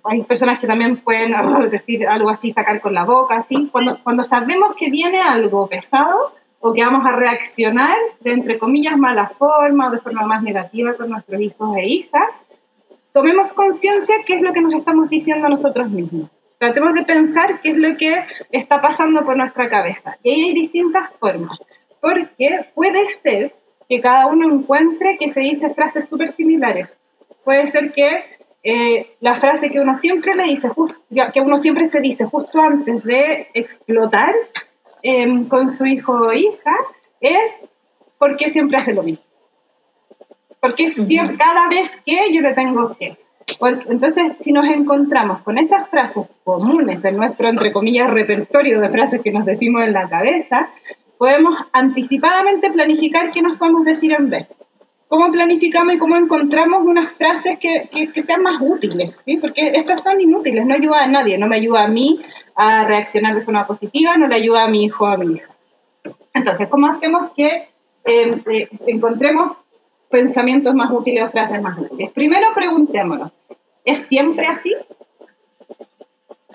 hay 0.06 0.24
personas 0.24 0.58
que 0.58 0.68
también 0.68 0.96
pueden 0.96 1.36
decir 1.70 2.08
algo 2.08 2.30
así, 2.30 2.52
sacar 2.52 2.80
con 2.80 2.94
la 2.94 3.04
boca, 3.04 3.36
así. 3.36 3.68
Cuando, 3.70 4.00
cuando 4.02 4.24
sabemos 4.24 4.74
que 4.78 4.90
viene 4.90 5.20
algo 5.22 5.68
pesado 5.68 6.34
o 6.62 6.72
que 6.72 6.82
vamos 6.82 7.06
a 7.06 7.12
reaccionar 7.12 7.98
de, 8.22 8.32
entre 8.32 8.58
comillas, 8.58 8.98
mala 8.98 9.28
forma 9.28 9.88
o 9.88 9.92
de 9.92 10.00
forma 10.00 10.26
más 10.26 10.42
negativa 10.42 10.94
con 10.94 11.10
nuestros 11.10 11.42
hijos 11.42 11.76
e 11.76 11.86
hijas, 11.86 12.30
tomemos 13.12 13.52
conciencia 13.52 14.16
qué 14.26 14.36
es 14.36 14.42
lo 14.42 14.54
que 14.54 14.62
nos 14.62 14.74
estamos 14.74 15.10
diciendo 15.10 15.50
nosotros 15.50 15.90
mismos. 15.90 16.30
Tratemos 16.58 16.94
de 16.94 17.04
pensar 17.04 17.62
qué 17.62 17.72
es 17.72 17.78
lo 17.78 17.96
que 17.98 18.18
está 18.52 18.82
pasando 18.82 19.26
por 19.26 19.38
nuestra 19.38 19.70
cabeza. 19.70 20.18
Y 20.24 20.32
hay 20.32 20.54
distintas 20.54 21.10
formas, 21.20 21.60
porque 22.00 22.66
puede 22.74 23.10
ser 23.10 23.54
que 23.88 24.02
cada 24.02 24.28
uno 24.28 24.52
encuentre 24.54 25.18
que 25.18 25.30
se 25.30 25.42
dice 25.42 25.74
frases 25.74 26.06
súper 26.06 26.30
similares. 26.30 26.90
Puede 27.44 27.68
ser 27.68 27.92
que 27.94 28.24
eh, 28.64 29.16
la 29.20 29.36
frase 29.36 29.70
que 29.70 29.80
uno 29.80 29.96
siempre 29.96 30.34
le 30.34 30.46
dice, 30.46 30.72
que 31.34 31.42
uno 31.42 31.58
siempre 31.58 31.86
se 31.86 32.02
dice 32.02 32.26
justo 32.26 32.60
antes 32.60 33.04
de 33.04 33.48
explotar 33.54 34.34
em, 35.04 35.48
con 35.48 35.70
su 35.70 35.86
hijo 35.86 36.14
o 36.14 36.34
hija, 36.34 36.76
es 37.22 37.58
porque 38.18 38.50
siempre 38.50 38.80
hace 38.80 38.94
lo 38.94 39.04
mismo. 39.04 39.24
Porque 40.60 40.90
siempre, 40.90 41.38
cada 41.38 41.68
vez 41.68 41.96
que 42.04 42.34
yo 42.34 42.42
le 42.42 42.54
tengo 42.54 42.96
que. 42.98 43.16
Entonces, 43.88 44.38
si 44.40 44.52
nos 44.52 44.66
encontramos 44.66 45.40
con 45.42 45.58
esas 45.58 45.88
frases 45.90 46.26
comunes 46.44 47.06
en 47.06 47.18
nuestro, 47.18 47.48
entre 47.48 47.72
comillas, 47.72 48.10
repertorio 48.10 48.80
de 48.80 48.90
frases 48.90 49.22
que 49.22 49.32
nos 49.32 49.46
decimos 49.46 49.84
en 49.84 49.94
la 49.94 50.10
cabeza, 50.10 50.70
podemos 51.18 51.56
anticipadamente 51.72 52.72
planificar 52.72 53.32
qué 53.32 53.42
nos 53.42 53.58
podemos 53.58 53.86
decir 53.86 54.14
en 54.14 54.30
vez. 54.30 54.48
¿Cómo 55.08 55.32
planificamos 55.32 55.94
y 55.94 55.98
cómo 56.00 56.18
encontramos 56.18 56.84
unas 56.84 57.12
frases 57.12 57.60
que, 57.60 57.88
que, 58.12 58.22
sean 58.22 58.42
más 58.42 58.58
útiles? 58.60 59.16
¿sí? 59.24 59.38
Porque 59.38 59.68
estas 59.76 60.02
son 60.02 60.20
inútiles, 60.20 60.66
no 60.66 60.74
ayuda 60.74 61.04
a 61.04 61.08
nadie, 61.08 61.38
no 61.38 61.48
me 61.48 61.58
ayuda 61.58 61.84
a 61.84 61.88
mí 61.88 62.22
a 62.56 62.84
reaccionar 62.86 63.36
de 63.36 63.42
forma 63.42 63.68
positiva, 63.68 64.18
no 64.18 64.28
le 64.28 64.36
ayuda 64.36 64.64
a 64.64 64.68
mi 64.68 64.84
hijo 64.84 65.06
o 65.06 65.08
a 65.08 65.18
mi 65.18 65.36
hija. 65.36 65.54
Entonces, 66.34 66.68
¿cómo 66.68 66.88
hacemos 66.88 67.32
que 67.36 67.68
eh, 68.04 68.42
eh, 68.52 68.70
encontremos 68.88 69.58
pensamientos 70.10 70.74
más 70.74 70.92
útiles 70.92 71.24
o 71.24 71.30
frases 71.30 71.62
más 71.62 71.78
útiles? 71.78 72.12
Primero 72.12 72.48
preguntémonos, 72.56 73.32
¿es 73.84 74.00
siempre 74.08 74.48
así? 74.48 74.74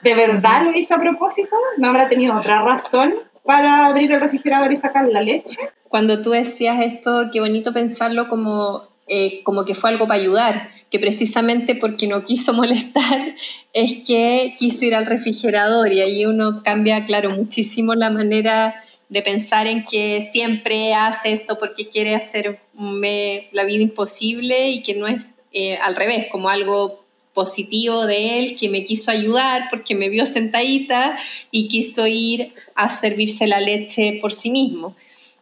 ¿De 0.02 0.14
verdad 0.14 0.64
lo 0.64 0.74
hizo 0.74 0.94
a 0.94 1.00
propósito? 1.00 1.56
¿No 1.76 1.88
habrá 1.88 2.08
tenido 2.08 2.34
otra 2.34 2.62
razón 2.62 3.14
para 3.44 3.86
abrir 3.86 4.12
el 4.12 4.20
refrigerador 4.20 4.72
y 4.72 4.76
sacar 4.76 5.06
la 5.08 5.20
leche? 5.20 5.56
Cuando 5.88 6.22
tú 6.22 6.30
decías 6.30 6.80
esto, 6.84 7.30
qué 7.32 7.40
bonito 7.40 7.72
pensarlo 7.72 8.26
como, 8.26 8.84
eh, 9.08 9.42
como 9.42 9.64
que 9.64 9.74
fue 9.74 9.90
algo 9.90 10.06
para 10.06 10.20
ayudar, 10.20 10.70
que 10.90 10.98
precisamente 10.98 11.74
porque 11.74 12.06
no 12.06 12.24
quiso 12.24 12.52
molestar 12.54 13.34
es 13.72 14.06
que 14.06 14.54
quiso 14.58 14.84
ir 14.84 14.94
al 14.94 15.06
refrigerador 15.06 15.92
y 15.92 16.00
ahí 16.00 16.26
uno 16.26 16.62
cambia, 16.62 17.04
claro, 17.06 17.30
muchísimo 17.30 17.94
la 17.94 18.10
manera 18.10 18.74
de 19.10 19.22
pensar 19.22 19.66
en 19.66 19.84
que 19.84 20.20
siempre 20.20 20.94
hace 20.94 21.32
esto 21.32 21.58
porque 21.58 21.88
quiere 21.88 22.14
hacerme 22.14 23.48
la 23.52 23.64
vida 23.64 23.82
imposible 23.82 24.70
y 24.70 24.82
que 24.82 24.94
no 24.94 25.06
es 25.08 25.26
eh, 25.52 25.76
al 25.78 25.96
revés, 25.96 26.28
como 26.30 26.48
algo 26.48 27.04
positivo 27.34 28.06
de 28.06 28.38
él, 28.38 28.56
que 28.58 28.68
me 28.68 28.84
quiso 28.84 29.10
ayudar 29.10 29.64
porque 29.68 29.96
me 29.96 30.08
vio 30.08 30.26
sentadita 30.26 31.18
y 31.50 31.68
quiso 31.68 32.06
ir 32.06 32.54
a 32.76 32.88
servirse 32.88 33.48
la 33.48 33.60
leche 33.60 34.18
por 34.20 34.32
sí 34.32 34.50
mismo. 34.50 34.94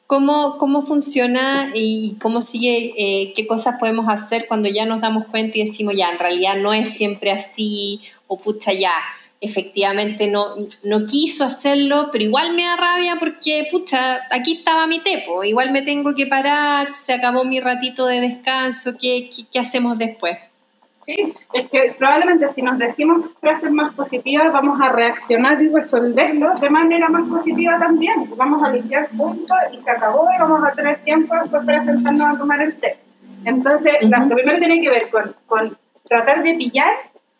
¿Cómo, 0.07 0.57
cómo 0.57 0.87
funciona 0.87 1.71
y 1.75 2.15
cómo 2.23 2.41
sigue, 2.41 2.95
eh, 2.97 3.35
qué 3.37 3.47
cosas 3.47 3.77
podemos 3.79 4.07
hacer 4.09 4.47
cuando 4.49 4.71
ya 4.71 4.87
nos 4.87 5.03
damos 5.03 5.27
cuenta 5.27 5.59
y 5.59 5.67
decimos, 5.67 5.95
ya, 5.95 6.09
en 6.11 6.19
realidad 6.19 6.57
no 6.57 6.73
es 6.73 6.95
siempre 6.95 7.31
así, 7.31 8.01
o 8.27 8.39
pucha, 8.39 8.73
ya, 8.73 8.95
efectivamente 9.41 10.27
no, 10.27 10.57
no 10.83 11.07
quiso 11.07 11.45
hacerlo, 11.45 12.09
pero 12.11 12.25
igual 12.25 12.55
me 12.55 12.65
da 12.65 12.77
rabia 12.77 13.17
porque, 13.19 13.69
pucha, 13.71 14.21
aquí 14.31 14.55
estaba 14.55 14.87
mi 14.87 14.99
tepo, 14.99 15.45
igual 15.45 15.71
me 15.71 15.83
tengo 15.83 16.15
que 16.15 16.27
parar, 16.27 16.89
se 16.93 17.13
acabó 17.13 17.45
mi 17.45 17.61
ratito 17.61 18.07
de 18.07 18.21
descanso, 18.21 18.93
¿qué, 19.01 19.31
qué, 19.53 19.59
hacemos 19.59 19.97
después? 19.99 20.39
Sí, 21.07 21.33
es 21.55 21.71
que 21.71 21.95
probablemente 21.97 22.53
si 22.53 22.61
nos 22.61 22.79
decimos 22.79 23.25
frases 23.41 23.71
más 23.71 23.95
positivas 23.95 24.53
vamos 24.53 24.79
a 24.83 24.93
reaccionar 24.93 25.63
y 25.63 25.69
resolverlo 25.69 26.55
de 26.57 26.69
manera 26.69 27.09
más 27.09 27.27
positiva 27.27 27.79
también. 27.79 28.29
Vamos 28.37 28.63
a 28.63 28.71
limpiar 28.71 29.09
puntos 29.09 29.57
y 29.73 29.83
se 29.83 29.91
acabó 29.91 30.29
y 30.35 30.39
vamos 30.39 30.63
a 30.63 30.73
tener 30.73 30.99
tiempo 30.99 31.35
después 31.41 31.65
para 31.65 31.83
sentarnos 31.83 32.27
a 32.27 32.39
tomar 32.39 32.61
el 32.61 32.75
té. 32.75 32.99
Entonces, 33.47 33.95
lo 34.03 34.37
primero 34.37 34.59
tiene 34.59 34.83
que 34.83 34.91
ver 34.91 35.09
con, 35.09 35.35
con 35.47 35.79
tratar 36.09 36.43
de 36.43 36.55
pillar 36.55 36.95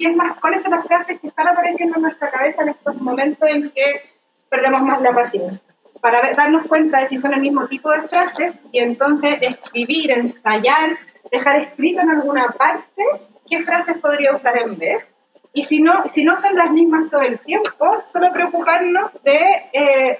es 0.07 0.17
cuáles 0.41 0.63
son 0.63 0.71
las 0.71 0.87
frases 0.87 1.21
que 1.21 1.27
están 1.27 1.49
apareciendo 1.49 1.97
en 1.97 2.03
nuestra 2.03 2.31
cabeza 2.31 2.63
en 2.63 2.69
estos 2.69 2.97
momentos 3.01 3.49
en 3.49 3.71
que 3.71 4.03
perdemos 4.49 4.83
más 4.83 5.03
la 5.03 5.13
paciencia. 5.13 5.69
Para 6.01 6.35
darnos 6.35 6.67
cuenta 6.67 7.01
de 7.01 7.07
si 7.09 7.17
son 7.17 7.35
el 7.35 7.41
mismo 7.41 7.67
tipo 7.67 7.91
de 7.91 8.03
frases 8.03 8.55
y 8.71 8.79
entonces 8.79 9.39
escribir, 9.41 10.13
ensayar, 10.13 10.97
dejar 11.31 11.57
escrito 11.57 12.01
en 12.01 12.11
alguna 12.11 12.47
parte 12.51 13.03
qué 13.51 13.63
frases 13.63 13.99
podría 13.99 14.33
usar 14.33 14.57
en 14.59 14.79
vez. 14.79 15.09
Y 15.53 15.63
si 15.63 15.83
no, 15.83 16.07
si 16.07 16.23
no 16.23 16.37
son 16.37 16.55
las 16.55 16.71
mismas 16.71 17.11
todo 17.11 17.23
el 17.23 17.41
tiempo, 17.41 18.01
solo 18.05 18.31
preocuparnos 18.33 19.11
de, 19.25 19.41
eh, 19.73 20.19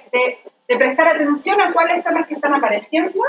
de, 0.67 0.77
prestar 0.77 1.07
atención 1.07 1.61
a 1.61 1.71
cuáles 1.71 2.03
son 2.03 2.15
las 2.15 2.27
que 2.27 2.33
están 2.33 2.53
apareciendo. 2.53 3.21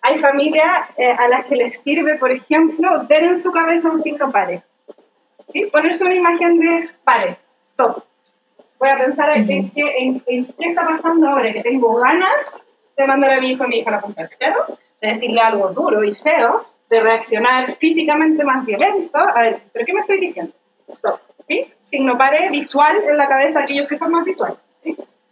Hay 0.00 0.18
familias 0.18 0.88
eh, 0.96 1.14
a 1.16 1.28
las 1.28 1.46
que 1.46 1.54
les 1.54 1.80
sirve, 1.82 2.16
por 2.16 2.32
ejemplo, 2.32 3.06
ver 3.06 3.22
en 3.22 3.40
su 3.40 3.52
cabeza 3.52 3.90
un 3.90 4.00
cinco 4.00 4.30
pares 4.32 4.62
Ponerse 5.72 6.04
una 6.04 6.14
imagen 6.14 6.58
de 6.60 6.88
pared, 7.04 7.34
stop. 7.70 8.04
Voy 8.78 8.88
a 8.88 8.98
pensar 8.98 9.36
en, 9.36 9.70
qué, 9.70 10.44
está 10.58 10.86
pasando 10.86 11.28
ahora, 11.28 11.52
que 11.52 11.62
tengo 11.62 11.94
ganas 11.94 12.34
de 12.96 13.06
mandar 13.06 13.32
a 13.32 13.40
mi 13.40 13.52
hijo 13.52 13.64
a 13.64 13.68
mi 13.68 13.78
hija 13.78 13.90
a 13.90 13.92
la 13.92 14.00
punta 14.00 14.28
cero, 14.38 14.64
de 15.00 15.08
decirle 15.08 15.40
algo 15.40 15.68
duro 15.68 16.02
y 16.02 16.14
feo, 16.14 16.66
de 16.90 17.00
reaccionar 17.00 17.76
físicamente 17.76 18.44
más 18.44 18.66
violento. 18.66 19.18
A 19.18 19.42
ver, 19.42 19.60
¿pero 19.72 19.86
qué 19.86 19.92
me 19.92 20.00
estoy 20.00 20.18
diciendo? 20.18 20.52
Stop. 20.88 21.20
¿Sí? 21.48 21.72
Signo 21.90 22.18
pared 22.18 22.50
visual 22.50 22.96
en 23.08 23.16
la 23.16 23.28
cabeza 23.28 23.60
aquellos 23.60 23.88
que 23.88 23.96
son 23.96 24.10
más 24.10 24.24
visuales. 24.24 24.58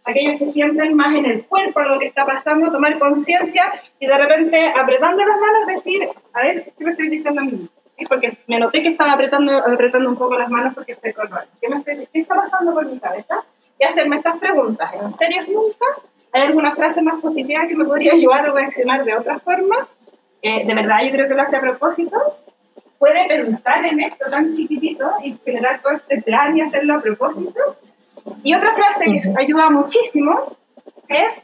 Aquellos 0.04 0.38
que 0.38 0.46
sienten 0.52 0.94
más 0.94 1.14
en 1.14 1.24
el 1.26 1.44
cuerpo 1.44 1.80
lo 1.80 1.98
que 1.98 2.06
está 2.06 2.24
pasando, 2.24 2.70
tomar 2.70 2.98
conciencia 2.98 3.64
y 3.98 4.06
de 4.06 4.16
repente 4.16 4.72
apretando 4.74 5.24
las 5.24 5.38
manos 5.38 5.66
decir, 5.66 6.08
a 6.32 6.42
ver, 6.42 6.72
¿qué 6.78 6.84
me 6.84 6.90
estoy 6.92 7.08
diciendo 7.08 7.40
a 7.40 7.44
mí? 7.44 7.68
Porque 8.06 8.38
me 8.46 8.58
noté 8.58 8.82
que 8.82 8.90
estaba 8.90 9.12
apretando, 9.12 9.52
apretando 9.58 10.08
un 10.08 10.16
poco 10.16 10.38
las 10.38 10.48
manos 10.48 10.74
porque 10.74 10.92
estoy 10.92 11.12
con 11.12 11.28
¿Qué, 11.60 11.68
me 11.68 11.82
¿Qué 11.84 12.20
está 12.20 12.34
pasando 12.34 12.72
por 12.72 12.86
mi 12.86 12.98
cabeza? 12.98 13.42
Y 13.78 13.84
hacerme 13.84 14.16
estas 14.16 14.38
preguntas. 14.38 14.90
¿En 14.94 15.12
serio 15.12 15.42
nunca? 15.48 15.86
¿Hay 16.32 16.42
alguna 16.42 16.74
frase 16.74 17.02
más 17.02 17.20
positiva 17.20 17.66
que 17.66 17.76
me 17.76 17.84
podría 17.84 18.12
ayudar 18.12 18.46
a 18.46 18.52
reaccionar 18.52 19.04
de 19.04 19.16
otra 19.16 19.38
forma? 19.38 19.88
Eh, 20.42 20.64
de 20.64 20.74
verdad, 20.74 20.98
yo 21.04 21.10
creo 21.10 21.28
que 21.28 21.34
lo 21.34 21.42
hace 21.42 21.56
a 21.56 21.60
propósito. 21.60 22.18
Puede 22.98 23.26
pensar 23.28 23.84
en 23.86 24.00
esto 24.00 24.30
tan 24.30 24.54
chiquitito 24.54 25.10
y 25.24 25.36
generar 25.44 25.80
todo 25.80 25.94
este 25.94 26.20
plan 26.22 26.56
y 26.56 26.60
hacerlo 26.60 26.96
a 26.96 27.00
propósito. 27.00 27.76
Y 28.42 28.54
otra 28.54 28.74
frase 28.74 29.04
que 29.04 29.42
ayuda 29.42 29.70
muchísimo 29.70 30.56
es, 31.08 31.42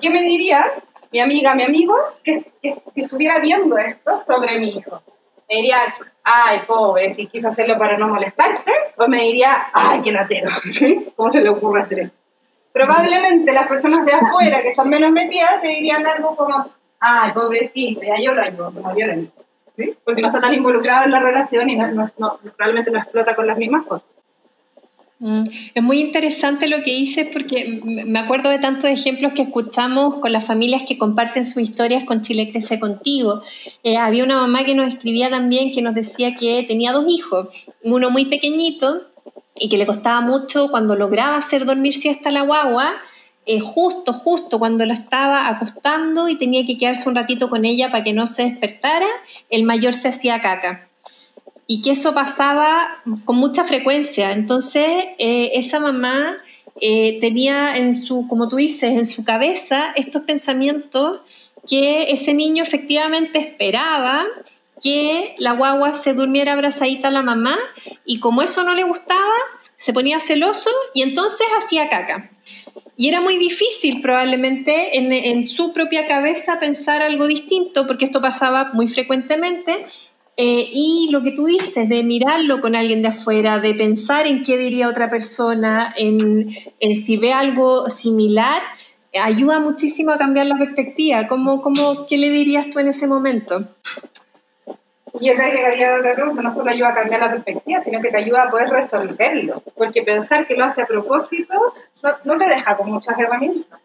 ¿qué 0.00 0.10
me 0.10 0.22
diría 0.22 0.66
mi 1.12 1.20
amiga, 1.20 1.54
mi 1.54 1.64
amigo, 1.64 1.96
que, 2.22 2.44
que 2.62 2.76
si 2.94 3.02
estuviera 3.02 3.38
viendo 3.38 3.78
esto 3.78 4.22
sobre 4.26 4.58
mi 4.58 4.70
hijo? 4.70 5.02
Me 5.50 5.56
diría, 5.56 5.92
ay, 6.22 6.60
pobre, 6.64 7.10
si 7.10 7.26
quiso 7.26 7.48
hacerlo 7.48 7.76
para 7.76 7.98
no 7.98 8.06
molestarte, 8.06 8.70
o 8.96 9.08
me 9.08 9.22
diría, 9.22 9.66
ay, 9.72 10.00
qué 10.00 10.12
latero, 10.12 10.48
¿cómo 11.16 11.32
se 11.32 11.42
le 11.42 11.48
ocurre 11.48 11.82
hacer 11.82 12.00
eso? 12.00 12.12
Probablemente 12.72 13.52
las 13.52 13.66
personas 13.66 14.06
de 14.06 14.12
afuera 14.12 14.62
que 14.62 14.72
son 14.72 14.88
menos 14.88 15.10
metidas 15.10 15.60
te 15.60 15.66
dirían 15.66 16.06
algo 16.06 16.36
como, 16.36 16.64
ay, 17.00 17.32
pobrecito, 17.32 18.00
ya 18.02 18.14
yo 18.22 18.32
lo 18.32 18.42
ayudo, 18.42 18.72
como 18.72 18.96
yo. 18.96 19.06
Porque 20.04 20.22
no 20.22 20.28
está 20.28 20.40
tan 20.40 20.54
involucrado 20.54 21.06
en 21.06 21.10
la 21.10 21.20
relación 21.20 21.68
y 21.68 21.74
no, 21.74 22.08
probablemente 22.56 22.92
no 22.92 22.98
explota 22.98 23.34
con 23.34 23.48
las 23.48 23.58
mismas 23.58 23.84
cosas. 23.86 24.06
Mm, 25.22 25.42
es 25.74 25.82
muy 25.82 26.00
interesante 26.00 26.66
lo 26.66 26.82
que 26.82 26.92
dices 26.92 27.28
porque 27.30 27.78
me 27.84 28.18
acuerdo 28.18 28.48
de 28.48 28.58
tantos 28.58 28.88
ejemplos 28.88 29.34
que 29.34 29.42
escuchamos 29.42 30.16
con 30.16 30.32
las 30.32 30.46
familias 30.46 30.84
que 30.88 30.96
comparten 30.96 31.44
sus 31.44 31.62
historias 31.62 32.04
con 32.04 32.22
Chile 32.22 32.50
Crece 32.50 32.80
Contigo. 32.80 33.42
Eh, 33.82 33.98
había 33.98 34.24
una 34.24 34.38
mamá 34.38 34.64
que 34.64 34.74
nos 34.74 34.88
escribía 34.88 35.28
también 35.28 35.72
que 35.72 35.82
nos 35.82 35.94
decía 35.94 36.36
que 36.36 36.64
tenía 36.66 36.92
dos 36.92 37.04
hijos, 37.06 37.48
uno 37.82 38.10
muy 38.10 38.24
pequeñito 38.24 39.02
y 39.54 39.68
que 39.68 39.76
le 39.76 39.84
costaba 39.84 40.22
mucho 40.22 40.70
cuando 40.70 40.96
lograba 40.96 41.36
hacer 41.36 41.66
dormir 41.66 41.92
siesta 41.92 42.30
la 42.30 42.42
guagua, 42.42 42.94
eh, 43.44 43.60
justo, 43.60 44.14
justo 44.14 44.58
cuando 44.58 44.86
la 44.86 44.94
estaba 44.94 45.48
acostando 45.48 46.30
y 46.30 46.38
tenía 46.38 46.64
que 46.64 46.78
quedarse 46.78 47.06
un 47.06 47.14
ratito 47.14 47.50
con 47.50 47.66
ella 47.66 47.90
para 47.90 48.04
que 48.04 48.14
no 48.14 48.26
se 48.26 48.44
despertara, 48.44 49.08
el 49.50 49.64
mayor 49.64 49.92
se 49.92 50.08
hacía 50.08 50.40
caca 50.40 50.89
y 51.72 51.82
que 51.82 51.92
eso 51.92 52.14
pasaba 52.14 53.00
con 53.24 53.36
mucha 53.36 53.62
frecuencia. 53.62 54.32
Entonces, 54.32 54.88
eh, 55.18 55.52
esa 55.54 55.78
mamá 55.78 56.36
eh, 56.80 57.20
tenía 57.20 57.76
en 57.76 57.94
su, 57.94 58.26
como 58.26 58.48
tú 58.48 58.56
dices, 58.56 58.90
en 58.90 59.06
su 59.06 59.22
cabeza 59.22 59.92
estos 59.94 60.22
pensamientos 60.22 61.20
que 61.68 62.10
ese 62.10 62.34
niño 62.34 62.64
efectivamente 62.64 63.38
esperaba 63.38 64.26
que 64.82 65.36
la 65.38 65.52
guagua 65.52 65.94
se 65.94 66.12
durmiera 66.12 66.54
abrazadita 66.54 67.06
a 67.06 67.12
la 67.12 67.22
mamá 67.22 67.56
y 68.04 68.18
como 68.18 68.42
eso 68.42 68.64
no 68.64 68.74
le 68.74 68.82
gustaba, 68.82 69.36
se 69.76 69.92
ponía 69.92 70.18
celoso 70.18 70.70
y 70.92 71.02
entonces 71.02 71.46
hacía 71.62 71.88
caca. 71.88 72.32
Y 72.96 73.08
era 73.08 73.20
muy 73.20 73.38
difícil 73.38 74.02
probablemente 74.02 74.98
en, 74.98 75.12
en, 75.12 75.46
su 75.46 75.72
propia 75.72 76.08
cabeza 76.08 76.58
pensar 76.58 77.00
algo 77.00 77.28
distinto, 77.28 77.86
porque 77.86 78.06
esto 78.06 78.20
pasaba 78.20 78.72
muy 78.72 78.88
frecuentemente, 78.88 79.86
eh, 80.42 80.70
y 80.72 81.10
lo 81.12 81.22
que 81.22 81.32
tú 81.32 81.44
dices, 81.44 81.86
de 81.90 82.02
mirarlo 82.02 82.62
con 82.62 82.74
alguien 82.74 83.02
de 83.02 83.08
afuera, 83.08 83.58
de 83.58 83.74
pensar 83.74 84.26
en 84.26 84.42
qué 84.42 84.56
diría 84.56 84.88
otra 84.88 85.10
persona, 85.10 85.92
en, 85.98 86.56
si 86.80 87.18
ve 87.18 87.34
algo 87.34 87.90
similar, 87.90 88.62
ayuda 89.22 89.60
muchísimo 89.60 90.12
a 90.12 90.16
cambiar 90.16 90.46
la 90.46 90.56
perspectiva. 90.56 91.28
¿Cómo, 91.28 91.60
cómo, 91.60 92.06
¿Qué 92.06 92.16
le 92.16 92.30
dirías 92.30 92.70
tú 92.70 92.78
en 92.78 92.88
ese 92.88 93.06
momento? 93.06 93.66
Yo 95.20 95.32
agregaría 95.32 95.94
otra 95.94 96.14
cosa, 96.14 96.40
no 96.40 96.54
solo 96.54 96.70
ayuda 96.70 96.88
a 96.88 96.94
cambiar 96.94 97.20
la 97.20 97.30
perspectiva, 97.32 97.80
sino 97.82 98.00
que 98.00 98.08
te 98.08 98.16
ayuda 98.16 98.44
a 98.44 98.50
poder 98.50 98.70
resolverlo, 98.70 99.62
porque 99.76 100.00
pensar 100.00 100.46
que 100.46 100.56
lo 100.56 100.64
hace 100.64 100.80
a 100.80 100.86
propósito 100.86 101.52
no, 102.24 102.38
te 102.38 102.46
deja 102.46 102.78
con 102.78 102.90
muchas 102.90 103.18
herramientas, 103.18 103.78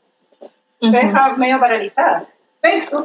te 0.79 0.87
deja 0.87 1.35
medio 1.35 1.59
paralizada 1.59 2.29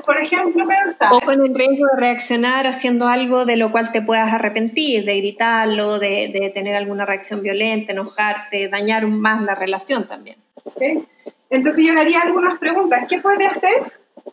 por 0.05 0.21
ejemplo, 0.21 0.67
pensar... 0.67 1.13
O 1.13 1.21
con 1.21 1.45
el 1.45 1.55
riesgo 1.55 1.87
de 1.95 2.01
reaccionar 2.01 2.67
haciendo 2.67 3.09
algo 3.09 3.45
de 3.45 3.57
lo 3.57 3.71
cual 3.71 3.93
te 3.93 4.03
puedas 4.03 4.33
arrepentir, 4.33 5.05
de 5.05 5.19
gritarlo, 5.19 5.99
de, 5.99 6.29
de 6.33 6.51
tener 6.51 6.77
alguna 6.77 7.07
reacción 7.07 7.43
violenta, 7.43 7.93
enojarte, 7.93 8.69
dañar 8.69 9.07
más 9.07 9.43
la 9.43 9.55
relación 9.55 10.07
también. 10.07 10.37
¿Sí? 10.67 11.05
Entonces 11.51 11.85
yo 11.85 11.95
le 11.95 12.01
haría 12.01 12.21
algunas 12.21 12.59
preguntas. 12.59 13.07
¿Qué 13.09 13.19
puede 13.19 13.47
hacer 13.47 13.73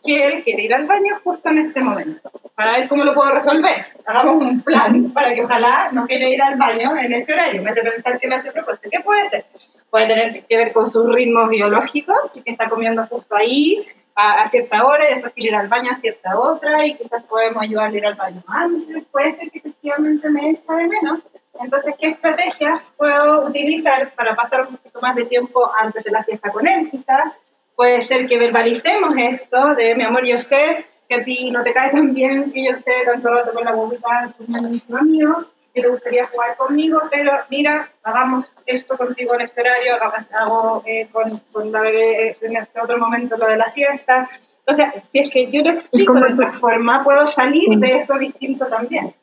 que 0.04 0.24
él 0.24 0.44
quiere 0.44 0.62
ir 0.62 0.74
al 0.74 0.86
baño 0.86 1.16
justo 1.24 1.48
en 1.48 1.58
este 1.58 1.80
momento? 1.80 2.30
Para 2.54 2.78
ver 2.78 2.88
cómo 2.88 3.04
lo 3.04 3.12
puedo 3.12 3.34
resolver. 3.34 3.86
Hagamos 4.06 4.42
un 4.42 4.60
plan 4.62 5.10
para 5.12 5.34
que 5.34 5.42
ojalá 5.44 5.88
no 5.92 6.06
quiera 6.06 6.28
ir 6.28 6.40
al 6.40 6.56
baño 6.56 6.96
en 6.96 7.12
ese 7.12 7.32
horario, 7.32 7.62
vez 7.62 7.74
de 7.74 7.82
pensar 7.82 8.18
que 8.18 8.28
le 8.28 8.34
hace 8.36 8.52
propósito. 8.52 8.88
¿Qué 8.90 9.00
puede 9.00 9.26
ser? 9.26 9.44
Puede 9.90 10.06
tener 10.06 10.44
que 10.44 10.56
ver 10.56 10.72
con 10.72 10.90
sus 10.90 11.12
ritmos 11.12 11.48
biológicos, 11.48 12.16
que 12.32 12.50
está 12.50 12.68
comiendo 12.68 13.06
justo 13.06 13.34
ahí, 13.34 13.82
a, 14.20 14.48
cierta 14.50 14.84
hora 14.84 15.08
y 15.08 15.14
después 15.14 15.32
ir 15.36 15.54
al 15.54 15.68
baño 15.68 15.92
a 15.92 15.96
cierta 15.96 16.38
otra 16.38 16.84
y 16.84 16.94
quizás 16.96 17.22
podemos 17.22 17.62
ayudarle 17.62 17.98
a 17.98 18.00
ir 18.00 18.06
al 18.06 18.14
baño 18.14 18.42
antes, 18.48 19.04
puede 19.12 19.36
ser 19.36 19.50
que 19.50 19.58
efectivamente 19.58 20.28
me 20.28 20.50
echa 20.50 20.74
de 20.74 20.88
menos. 20.88 21.20
Entonces, 21.60 21.94
¿qué 21.98 22.08
estrategias 22.08 22.82
puedo 22.96 23.46
utilizar 23.46 24.10
para 24.14 24.34
pasar 24.34 24.62
un 24.62 24.76
poquito 24.76 25.00
más 25.00 25.14
de 25.14 25.24
tiempo 25.24 25.70
antes 25.76 26.04
de 26.04 26.10
la 26.10 26.22
fiesta 26.22 26.50
con 26.50 26.66
él? 26.66 26.88
Quizás 26.90 27.32
puede 27.76 28.02
ser 28.02 28.26
que 28.28 28.38
verbalicemos 28.38 29.14
esto 29.16 29.74
de, 29.74 29.94
mi 29.94 30.02
amor, 30.02 30.24
yo 30.24 30.40
sé 30.40 30.84
que 31.08 31.14
a 31.14 31.24
ti 31.24 31.50
no 31.50 31.62
te 31.62 31.72
cae 31.72 31.90
tan 31.90 32.12
bien 32.12 32.52
que 32.52 32.64
yo 32.64 32.72
esté 32.72 33.04
tanto 33.04 33.32
rato 33.32 33.52
con 33.52 33.64
la 33.64 33.72
bobita 33.72 34.32
con 34.36 34.46
mi 34.50 34.82
mío, 35.02 35.46
que 35.78 35.82
te 35.82 35.88
gustaría 35.88 36.26
jugar 36.26 36.56
conmigo, 36.56 37.00
pero 37.10 37.32
mira, 37.50 37.90
hagamos 38.02 38.50
esto 38.66 38.96
contigo 38.96 39.34
en 39.34 39.42
este 39.42 39.60
horario, 39.60 39.94
hago 40.32 40.82
eh, 40.84 41.08
con, 41.12 41.40
con, 41.52 41.70
la 41.70 41.80
bebé 41.80 42.36
en 42.40 42.56
este 42.56 42.80
otro 42.80 42.98
momento 42.98 43.36
lo 43.36 43.46
de 43.46 43.56
la 43.56 43.68
siesta. 43.68 44.28
O 44.66 44.74
sea, 44.74 44.92
si 45.10 45.18
es 45.20 45.30
que 45.30 45.50
yo 45.50 45.62
lo 45.62 45.70
explico 45.70 46.14
de 46.14 46.32
otra 46.32 46.52
forma, 46.52 47.02
puedo 47.04 47.26
salir 47.26 47.78
de 47.78 47.98
eso 47.98 48.18
distinto 48.18 48.66
también. 48.66 49.14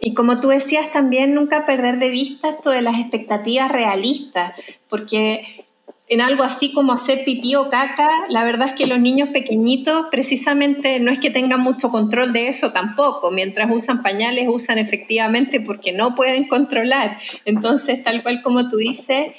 Y 0.00 0.14
como 0.14 0.40
tú 0.40 0.48
decías, 0.48 0.90
también 0.90 1.34
nunca 1.34 1.66
perder 1.66 1.98
de 1.98 2.08
vista 2.08 2.48
esto 2.48 2.70
de 2.70 2.82
las 2.82 2.98
expectativas 2.98 3.70
realistas, 3.70 4.54
porque 4.88 5.64
en 6.12 6.20
algo 6.20 6.44
así 6.44 6.72
como 6.72 6.92
hacer 6.92 7.24
pipí 7.24 7.54
o 7.54 7.70
caca, 7.70 8.06
la 8.28 8.44
verdad 8.44 8.68
es 8.68 8.74
que 8.74 8.86
los 8.86 9.00
niños 9.00 9.30
pequeñitos 9.30 10.08
precisamente 10.10 11.00
no 11.00 11.10
es 11.10 11.18
que 11.18 11.30
tengan 11.30 11.62
mucho 11.62 11.90
control 11.90 12.34
de 12.34 12.48
eso 12.48 12.70
tampoco. 12.70 13.30
Mientras 13.30 13.70
usan 13.70 14.02
pañales, 14.02 14.46
usan 14.46 14.76
efectivamente 14.76 15.58
porque 15.62 15.92
no 15.92 16.14
pueden 16.14 16.46
controlar. 16.48 17.18
Entonces, 17.46 18.04
tal 18.04 18.22
cual 18.22 18.42
como 18.42 18.68
tú 18.68 18.76
dices, 18.76 19.32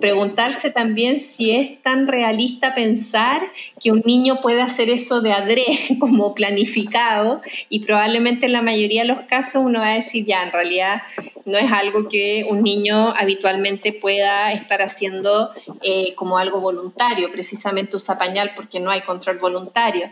preguntarse 0.00 0.70
también 0.70 1.18
si 1.18 1.50
es 1.50 1.82
tan 1.82 2.06
realista 2.06 2.76
pensar 2.76 3.42
que 3.80 3.90
un 3.92 4.02
niño 4.04 4.40
puede 4.40 4.62
hacer 4.62 4.90
eso 4.90 5.20
de 5.20 5.32
adrede, 5.32 5.78
como 5.98 6.34
planificado, 6.34 7.40
y 7.68 7.80
probablemente 7.80 8.46
en 8.46 8.52
la 8.52 8.62
mayoría 8.62 9.02
de 9.02 9.08
los 9.08 9.20
casos 9.20 9.62
uno 9.64 9.80
va 9.80 9.88
a 9.88 9.94
decir, 9.94 10.26
ya, 10.26 10.42
en 10.42 10.52
realidad 10.52 11.02
no 11.44 11.58
es 11.58 11.70
algo 11.72 12.08
que 12.08 12.46
un 12.48 12.62
niño 12.62 13.10
habitualmente 13.16 13.92
pueda 13.92 14.52
estar 14.52 14.82
haciendo. 14.82 15.50
Eh, 15.82 16.14
como 16.14 16.38
algo 16.38 16.60
voluntario, 16.60 17.30
precisamente 17.30 17.96
usa 17.96 18.18
pañal 18.18 18.52
porque 18.54 18.80
no 18.80 18.90
hay 18.90 19.00
control 19.00 19.38
voluntario. 19.38 20.10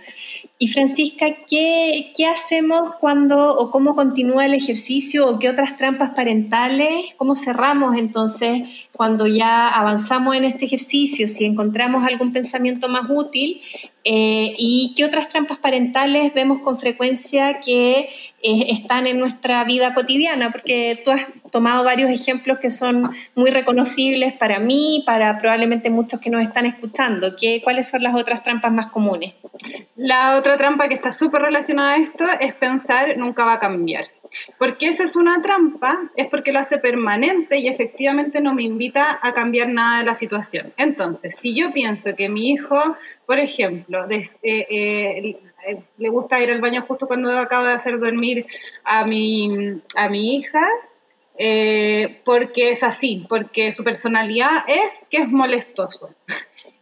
Y 0.59 0.69
Francisca, 0.69 1.27
¿qué, 1.49 2.13
¿qué, 2.17 2.27
hacemos 2.27 2.95
cuando 2.99 3.57
o 3.57 3.71
cómo 3.71 3.95
continúa 3.95 4.47
el 4.47 4.55
ejercicio 4.55 5.29
o 5.29 5.39
qué 5.39 5.49
otras 5.49 5.77
trampas 5.77 6.15
parentales? 6.15 7.07
¿Cómo 7.17 7.37
cerramos 7.37 7.97
entonces 7.97 8.89
cuando 8.93 9.27
ya 9.27 9.69
avanzamos 9.69 10.35
en 10.37 10.45
este 10.45 10.65
ejercicio? 10.65 11.27
Si 11.27 11.45
encontramos 11.45 12.05
algún 12.05 12.33
pensamiento 12.33 12.89
más 12.89 13.09
útil, 13.09 13.58
eh, 14.11 14.55
¿Y 14.57 14.95
qué 14.97 15.05
otras 15.05 15.29
trampas 15.29 15.59
parentales 15.59 16.33
vemos 16.33 16.61
con 16.61 16.79
frecuencia 16.79 17.61
que 17.61 18.09
eh, 18.43 18.67
están 18.71 19.07
en 19.07 19.19
nuestra 19.19 19.63
vida 19.65 19.93
cotidiana? 19.93 20.51
Porque 20.51 21.03
tú 21.05 21.11
has 21.11 21.27
tomado 21.51 21.85
varios 21.85 22.11
ejemplos 22.11 22.59
que 22.59 22.71
son 22.71 23.11
muy 23.35 23.51
reconocibles 23.51 24.33
para 24.33 24.61
mí, 24.61 25.03
para 25.05 25.39
probablemente 25.39 25.91
muchos 25.91 26.21
que 26.21 26.31
nos 26.31 26.43
están 26.43 26.65
escuchando. 26.65 27.37
¿Qué, 27.37 27.61
¿Cuáles 27.63 27.89
son 27.89 28.03
las 28.03 28.15
otras 28.15 28.43
trampas 28.43 28.73
más 28.73 28.87
comunes? 28.87 29.35
La 29.95 30.37
otra 30.39 30.57
trampa 30.57 30.89
que 30.89 30.95
está 30.95 31.13
súper 31.13 31.43
relacionada 31.43 31.93
a 31.93 31.99
esto 31.99 32.25
es 32.41 32.55
pensar 32.55 33.17
nunca 33.19 33.45
va 33.45 33.55
a 33.55 33.59
cambiar. 33.59 34.07
Porque 34.59 34.87
esa 34.87 35.05
es 35.05 35.17
una 35.17 35.43
trampa, 35.43 36.11
es 36.17 36.29
porque 36.29 36.53
lo 36.53 36.59
hace 36.59 36.79
permanente 36.79 37.59
y 37.59 37.69
efectivamente 37.69 38.41
no 38.41 38.55
me 38.55 38.63
invita 38.63 39.19
a 39.23 39.33
cambiar 39.33 39.69
nada 39.69 39.99
de 39.99 40.05
la 40.05 40.15
situación. 40.15 40.73
Entonces, 40.77 41.35
si 41.37 41.55
yo 41.55 41.73
pienso 41.73 42.15
que 42.17 42.29
mi 42.29 42.51
hijo, 42.51 42.97
por 43.27 43.39
ejemplo, 43.39 44.07
eh, 44.11 44.27
eh, 44.43 45.37
le 45.97 46.09
gusta 46.09 46.41
ir 46.41 46.51
al 46.51 46.61
baño 46.61 46.85
justo 46.87 47.07
cuando 47.07 47.37
acabo 47.39 47.67
de 47.67 47.73
hacer 47.73 47.99
dormir 47.99 48.47
a 48.85 49.05
mi, 49.05 49.81
a 49.95 50.09
mi 50.09 50.37
hija, 50.37 50.65
eh, 51.41 52.21
porque 52.25 52.71
es 52.71 52.83
así, 52.83 53.25
porque 53.29 53.71
su 53.71 53.85
personalidad 53.85 54.65
es 54.67 55.01
que 55.09 55.19
es 55.19 55.29
molestoso, 55.29 56.11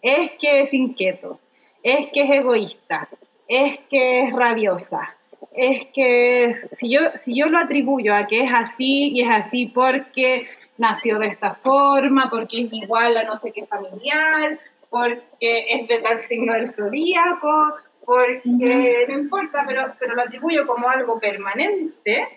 es 0.01 0.31
que 0.41 0.61
es 0.61 0.73
inquieto, 0.73 1.39
es 1.83 2.07
que 2.13 2.23
es 2.23 2.31
egoísta, 2.31 3.09
es 3.49 3.79
que 3.91 4.23
es 4.23 4.33
rabiosa, 4.33 5.15
es 5.57 5.87
que 5.95 6.53
si 6.53 6.91
yo, 6.91 7.01
si 7.15 7.35
yo 7.35 7.47
lo 7.47 7.59
atribuyo 7.59 8.15
a 8.15 8.27
que 8.27 8.41
es 8.41 8.53
así 8.53 9.11
y 9.13 9.23
es 9.23 9.29
así 9.31 9.67
porque 9.67 10.47
nació 10.79 11.19
de 11.19 11.29
esta 11.29 11.55
forma, 11.55 12.29
porque 12.31 12.63
es 12.63 12.73
igual 12.73 13.17
a 13.17 13.25
no 13.25 13.37
sé 13.37 13.53
qué 13.53 13.67
familiar, 13.67 14.59
porque 14.91 15.67
es 15.71 15.89
de 15.89 15.99
tal 15.99 16.23
signo 16.23 16.53
del 16.53 16.69
zodíaco, 16.69 17.75
porque 18.05 19.07
no 19.09 19.19
importa, 19.19 19.65
pero, 19.67 19.95
pero 19.99 20.15
lo 20.15 20.23
atribuyo 20.23 20.67
como 20.67 20.89
algo 20.89 21.19
permanente, 21.19 22.29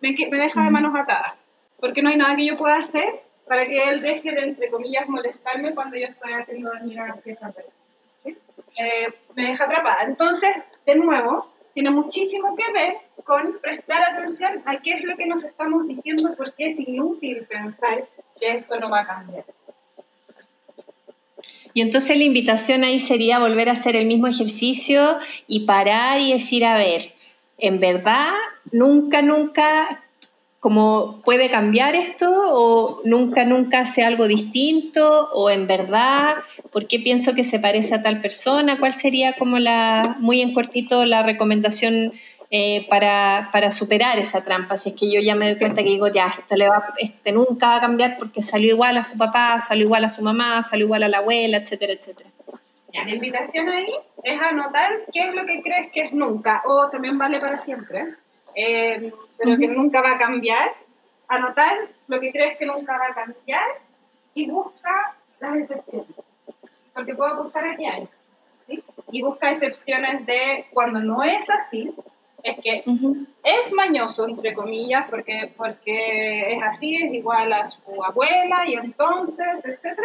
me, 0.00 0.12
me 0.30 0.38
deja 0.38 0.64
de 0.64 0.70
manos 0.70 0.94
atadas, 0.98 1.34
porque 1.78 2.02
no 2.02 2.08
hay 2.08 2.16
nada 2.16 2.34
que 2.36 2.46
yo 2.46 2.56
pueda 2.56 2.76
hacer 2.76 3.20
para 3.46 3.66
que 3.66 3.84
él 3.84 4.00
deje 4.00 4.32
de, 4.32 4.40
entre 4.40 4.70
comillas, 4.70 5.08
molestarme 5.08 5.74
cuando 5.74 5.96
yo 5.96 6.06
estoy 6.06 6.32
haciendo 6.32 6.70
dormir 6.70 7.00
a 7.00 7.08
la 7.08 7.14
fiesta. 7.16 7.52
Eh, 8.24 9.12
me 9.34 9.48
deja 9.48 9.64
atrapada. 9.64 10.04
Entonces, 10.04 10.50
de 10.86 10.94
nuevo, 10.94 11.51
tiene 11.74 11.90
muchísimo 11.90 12.54
que 12.56 12.72
ver 12.72 12.96
con 13.24 13.58
prestar 13.60 14.02
atención 14.02 14.62
a 14.64 14.76
qué 14.76 14.92
es 14.92 15.04
lo 15.04 15.16
que 15.16 15.26
nos 15.26 15.44
estamos 15.44 15.86
diciendo, 15.86 16.34
porque 16.36 16.66
es 16.66 16.78
inútil 16.78 17.46
pensar 17.48 18.04
que 18.38 18.52
esto 18.56 18.78
no 18.78 18.90
va 18.90 19.00
a 19.00 19.06
cambiar. 19.06 19.44
Y 21.74 21.80
entonces 21.80 22.16
la 22.16 22.24
invitación 22.24 22.84
ahí 22.84 23.00
sería 23.00 23.38
volver 23.38 23.68
a 23.68 23.72
hacer 23.72 23.96
el 23.96 24.06
mismo 24.06 24.26
ejercicio 24.26 25.18
y 25.46 25.64
parar 25.64 26.20
y 26.20 26.32
decir, 26.32 26.64
a 26.66 26.76
ver, 26.76 27.12
en 27.58 27.80
verdad, 27.80 28.32
nunca, 28.72 29.22
nunca 29.22 30.01
como 30.62 31.20
puede 31.24 31.50
cambiar 31.50 31.96
esto 31.96 32.30
o 32.30 33.02
nunca, 33.04 33.44
nunca 33.44 33.80
hace 33.80 34.04
algo 34.04 34.28
distinto 34.28 35.28
o 35.32 35.50
en 35.50 35.66
verdad, 35.66 36.36
¿por 36.70 36.86
qué 36.86 37.00
pienso 37.00 37.34
que 37.34 37.42
se 37.42 37.58
parece 37.58 37.96
a 37.96 38.02
tal 38.04 38.20
persona? 38.20 38.78
¿Cuál 38.78 38.94
sería 38.94 39.32
como 39.32 39.58
la, 39.58 40.14
muy 40.20 40.40
en 40.40 40.54
cortito, 40.54 41.04
la 41.04 41.24
recomendación 41.24 42.12
eh, 42.52 42.86
para, 42.88 43.48
para, 43.50 43.72
superar 43.72 44.20
esa 44.20 44.44
trampa? 44.44 44.76
Si 44.76 44.90
es 44.90 44.94
que 44.94 45.10
yo 45.10 45.20
ya 45.20 45.34
me 45.34 45.50
doy 45.50 45.58
cuenta 45.58 45.82
que 45.82 45.88
digo, 45.88 46.06
ya, 46.06 46.32
este, 46.38 46.56
le 46.56 46.68
va, 46.68 46.94
este 46.96 47.32
nunca 47.32 47.66
va 47.66 47.76
a 47.78 47.80
cambiar 47.80 48.16
porque 48.16 48.40
salió 48.40 48.70
igual 48.70 48.96
a 48.96 49.02
su 49.02 49.18
papá, 49.18 49.58
salió 49.58 49.86
igual 49.86 50.04
a 50.04 50.10
su 50.10 50.22
mamá, 50.22 50.62
salió 50.62 50.86
igual 50.86 51.02
a 51.02 51.08
la 51.08 51.18
abuela, 51.18 51.56
etcétera, 51.56 51.94
etcétera. 51.94 52.30
la 52.92 53.12
invitación 53.12 53.68
ahí 53.68 53.90
es 54.22 54.40
anotar 54.40 54.90
qué 55.12 55.24
es 55.24 55.34
lo 55.34 55.44
que 55.44 55.60
crees 55.60 55.90
que 55.90 56.02
es 56.02 56.12
nunca 56.12 56.62
o 56.66 56.88
también 56.88 57.18
vale 57.18 57.40
para 57.40 57.58
siempre 57.58 58.14
eh, 58.54 59.12
pero 59.38 59.56
que 59.56 59.68
nunca 59.68 60.02
va 60.02 60.12
a 60.12 60.18
cambiar, 60.18 60.72
anotar 61.28 61.88
lo 62.08 62.20
que 62.20 62.30
crees 62.30 62.58
que 62.58 62.66
nunca 62.66 62.98
va 62.98 63.06
a 63.06 63.14
cambiar 63.14 63.66
y 64.34 64.50
busca 64.50 65.16
las 65.40 65.56
excepciones. 65.56 66.14
Porque 66.94 67.14
puedo 67.14 67.42
buscar 67.42 67.64
aquí 67.64 67.86
hay. 67.86 68.08
Y 69.10 69.22
busca 69.22 69.50
excepciones 69.50 70.24
de 70.26 70.66
cuando 70.72 71.00
no 71.00 71.22
es 71.22 71.48
así, 71.50 71.94
es 72.42 72.58
que 72.60 72.82
es 73.44 73.72
mañoso, 73.72 74.28
entre 74.28 74.54
comillas, 74.54 75.06
porque, 75.08 75.52
porque 75.56 76.54
es 76.54 76.62
así, 76.62 76.96
es 76.96 77.12
igual 77.12 77.52
a 77.52 77.66
su 77.68 78.04
abuela 78.04 78.66
y 78.66 78.74
entonces, 78.74 79.64
etc. 79.64 79.98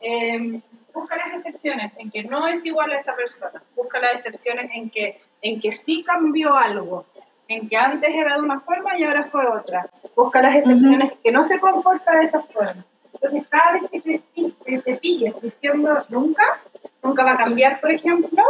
Eh, 0.00 0.60
busca 0.94 1.16
las 1.16 1.34
excepciones 1.34 1.92
en 1.98 2.10
que 2.10 2.22
no 2.22 2.46
es 2.46 2.64
igual 2.64 2.92
a 2.92 2.98
esa 2.98 3.14
persona. 3.14 3.62
Busca 3.76 3.98
las 3.98 4.12
excepciones 4.14 4.70
en 4.74 4.90
que, 4.90 5.20
en 5.42 5.60
que 5.60 5.72
sí 5.72 6.02
cambió 6.04 6.54
algo 6.54 7.04
en 7.48 7.68
que 7.68 7.76
antes 7.76 8.10
era 8.14 8.36
de 8.36 8.42
una 8.42 8.60
forma 8.60 8.96
y 8.98 9.04
ahora 9.04 9.24
fue 9.24 9.42
otra. 9.46 9.88
Busca 10.14 10.42
las 10.42 10.56
excepciones 10.56 11.12
que 11.22 11.32
no 11.32 11.42
se 11.42 11.58
comporta 11.58 12.18
de 12.18 12.26
esa 12.26 12.40
forma. 12.42 12.84
Entonces, 13.14 13.48
cada 13.48 13.72
vez 13.72 13.82
que 13.90 14.00
te, 14.00 14.80
te, 14.80 14.96
pilles 14.96 15.34
diciendo 15.40 16.04
nunca, 16.10 16.60
nunca 17.02 17.24
va 17.24 17.32
a 17.32 17.36
cambiar, 17.36 17.80
por 17.80 17.90
ejemplo, 17.90 18.42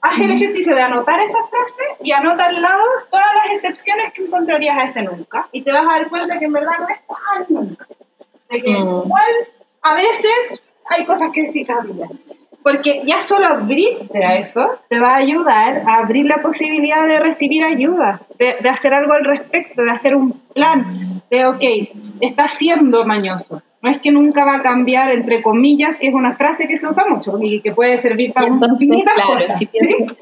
haz 0.00 0.20
el 0.20 0.32
ejercicio 0.32 0.74
de 0.74 0.82
anotar 0.82 1.20
esa 1.20 1.38
frase 1.44 2.02
y 2.02 2.12
anota 2.12 2.46
al 2.46 2.60
lado 2.60 2.82
todas 3.10 3.34
las 3.44 3.52
excepciones 3.52 4.12
que 4.14 4.24
encontrarías 4.24 4.78
a 4.78 4.84
ese 4.84 5.02
nunca. 5.02 5.46
Y 5.52 5.62
te 5.62 5.70
vas 5.70 5.86
a 5.86 5.98
dar 5.98 6.08
cuenta 6.08 6.38
que 6.38 6.46
en 6.46 6.52
verdad 6.52 6.72
no 6.80 6.88
es 6.88 7.00
tan 7.06 7.46
nunca. 7.50 7.86
De 8.48 8.60
que 8.62 8.70
igual 8.70 9.32
a 9.82 9.94
veces 9.94 10.60
hay 10.86 11.04
cosas 11.04 11.30
que 11.32 11.52
sí 11.52 11.64
cambian 11.64 12.10
porque 12.64 13.02
ya 13.04 13.20
solo 13.20 13.46
abrirte 13.46 14.24
a 14.24 14.38
eso 14.38 14.70
te 14.88 14.98
va 14.98 15.10
a 15.10 15.16
ayudar 15.16 15.82
a 15.86 15.98
abrir 15.98 16.24
la 16.24 16.38
posibilidad 16.38 17.06
de 17.06 17.20
recibir 17.20 17.62
ayuda, 17.62 18.22
de, 18.38 18.56
de, 18.58 18.68
hacer 18.70 18.94
algo 18.94 19.12
al 19.12 19.24
respecto, 19.24 19.82
de 19.82 19.90
hacer 19.90 20.16
un 20.16 20.32
plan, 20.32 20.82
de, 21.30 21.44
ok, 21.44 21.62
está 22.20 22.48
siendo 22.48 23.04
mañoso. 23.04 23.62
No 23.82 23.90
es 23.90 24.00
que 24.00 24.10
nunca 24.10 24.46
va 24.46 24.56
a 24.56 24.62
cambiar, 24.62 25.12
entre 25.12 25.42
comillas, 25.42 25.98
que 25.98 26.08
es 26.08 26.14
una 26.14 26.34
frase 26.34 26.66
que 26.66 26.78
se 26.78 26.88
usa 26.88 27.04
mucho 27.06 27.38
y 27.42 27.60
que 27.60 27.72
puede 27.72 27.98
servir 27.98 28.32
para 28.32 28.48
infinitas 28.48 29.12
claro, 29.12 29.32
cosas. 29.34 29.58
Si 29.58 29.66
pienso, 29.66 30.16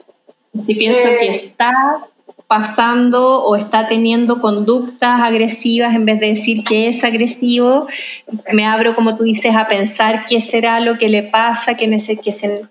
si 0.67 0.75
pienso 0.75 1.09
que 1.21 1.27
eh, 1.27 1.31
está 1.31 1.73
pasando 2.53 3.43
o 3.45 3.57
está 3.57 3.89
teniendo 3.89 4.39
conductas 4.43 5.23
agresivas 5.23 5.95
en 5.95 6.05
vez 6.05 6.21
de 6.21 6.27
decir 6.27 6.63
que 6.63 6.87
es 6.87 7.03
agresivo, 7.03 7.87
me 8.53 8.67
abro, 8.67 8.95
como 8.95 9.17
tú 9.17 9.25
dices, 9.25 9.55
a 9.57 9.69
pensar 9.69 10.27
qué 10.29 10.39
será 10.39 10.79
lo 10.81 10.99
que 10.99 11.09
le 11.09 11.23
pasa, 11.23 11.79
que, 11.79 11.89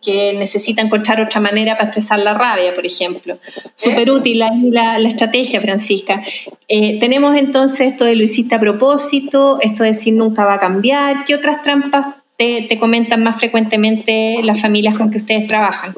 que, 0.03 0.33
necesita 0.37 0.83
encontrar 0.83 1.19
otra 1.19 1.41
manera 1.41 1.73
para 1.73 1.85
expresar 1.85 2.19
la 2.19 2.35
rabia, 2.35 2.75
por 2.75 2.85
ejemplo. 2.85 3.39
Súper 3.73 4.11
útil 4.11 4.43
ahí 4.43 4.69
la, 4.69 4.99
estrategia, 4.99 5.59
Francisca. 5.59 6.21
Eh, 6.67 6.99
tenemos 6.99 7.35
entonces 7.35 7.87
esto 7.87 8.05
de 8.05 8.15
lo 8.15 8.23
hiciste 8.23 8.53
a 8.53 8.59
propósito, 8.59 9.59
esto 9.61 9.81
de 9.81 9.93
decir 9.93 10.13
nunca 10.13 10.45
va 10.45 10.55
a 10.55 10.59
cambiar. 10.59 11.25
¿Qué 11.25 11.33
otras 11.33 11.63
trampas 11.63 12.05
te, 12.37 12.67
te 12.69 12.77
comentan 12.77 13.23
más 13.23 13.39
frecuentemente 13.39 14.41
las 14.43 14.61
familias 14.61 14.95
con 14.95 15.09
que 15.09 15.17
ustedes 15.17 15.47
trabajan? 15.47 15.95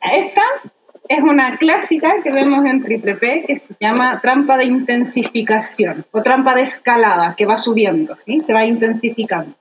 Esta 0.00 0.42
es 1.08 1.20
una 1.20 1.56
clásica 1.56 2.16
que 2.22 2.30
vemos 2.30 2.66
en 2.66 2.82
Triple 2.82 3.14
P 3.14 3.44
que 3.46 3.56
se 3.56 3.74
llama 3.80 4.20
trampa 4.20 4.58
de 4.58 4.66
intensificación 4.66 6.04
o 6.12 6.22
trampa 6.22 6.54
de 6.54 6.62
escalada, 6.62 7.34
que 7.34 7.46
va 7.46 7.56
subiendo, 7.56 8.14
¿sí? 8.16 8.42
se 8.42 8.52
va 8.52 8.64
intensificando. 8.64 9.54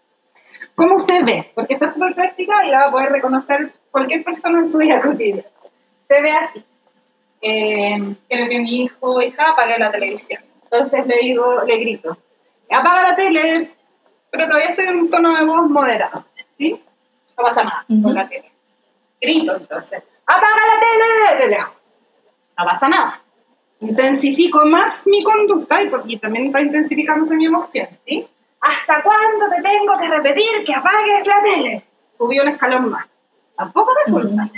¿Cómo 0.75 0.99
se 0.99 1.23
ve? 1.23 1.49
Porque 1.55 1.75
está 1.75 1.91
súper 1.91 2.13
práctica 2.13 2.65
y 2.65 2.69
la 2.69 2.79
va 2.79 2.87
a 2.87 2.91
poder 2.91 3.11
reconocer 3.11 3.71
cualquier 3.89 4.23
persona 4.23 4.59
en 4.59 4.71
su 4.71 4.77
vida 4.77 5.01
cotidiana. 5.01 5.43
Se 6.07 6.21
ve 6.21 6.31
así. 6.31 6.63
Eh, 7.41 8.15
quiero 8.27 8.49
que 8.49 8.59
mi 8.59 8.81
hijo 8.83 8.95
o 8.99 9.21
hija 9.21 9.51
apague 9.51 9.79
la 9.79 9.89
televisión. 9.89 10.43
Entonces 10.63 11.07
le 11.07 11.17
digo, 11.19 11.63
le 11.65 11.77
grito, 11.77 12.17
apaga 12.69 13.09
la 13.09 13.15
tele, 13.15 13.71
pero 14.29 14.45
todavía 14.45 14.69
estoy 14.69 14.85
en 14.85 14.97
un 14.97 15.09
tono 15.09 15.35
de 15.35 15.45
voz 15.45 15.69
moderado. 15.69 16.25
¿sí? 16.57 16.71
No 17.37 17.43
pasa 17.43 17.63
nada 17.63 17.85
con 18.03 18.13
la 18.13 18.27
tele. 18.27 18.51
Grito 19.19 19.55
entonces 19.55 20.03
apaga 20.27 20.61
la 20.67 20.79
tele 20.79 21.43
de 21.43 21.47
lejos. 21.49 21.73
No 22.57 22.65
pasa 22.65 22.89
nada. 22.89 23.21
Intensifico 23.79 24.65
más 24.65 25.07
mi 25.07 25.23
conducta 25.23 25.81
y 25.81 25.89
porque 25.89 26.17
también 26.17 26.47
está 26.47 26.61
intensificando 26.61 27.33
mi 27.33 27.45
emoción, 27.45 27.87
¿sí? 28.05 28.27
¿Hasta 28.59 29.03
cuándo 29.03 29.47
te 29.55 29.61
tengo 29.61 29.97
que 29.99 30.09
repetir 30.09 30.65
que 30.65 30.73
apagues 30.73 31.25
la 31.25 31.43
tele? 31.43 31.83
Subí 32.17 32.39
un 32.39 32.49
escalón 32.49 32.89
más. 32.89 33.05
Tampoco 33.55 33.93
resulta. 34.05 34.49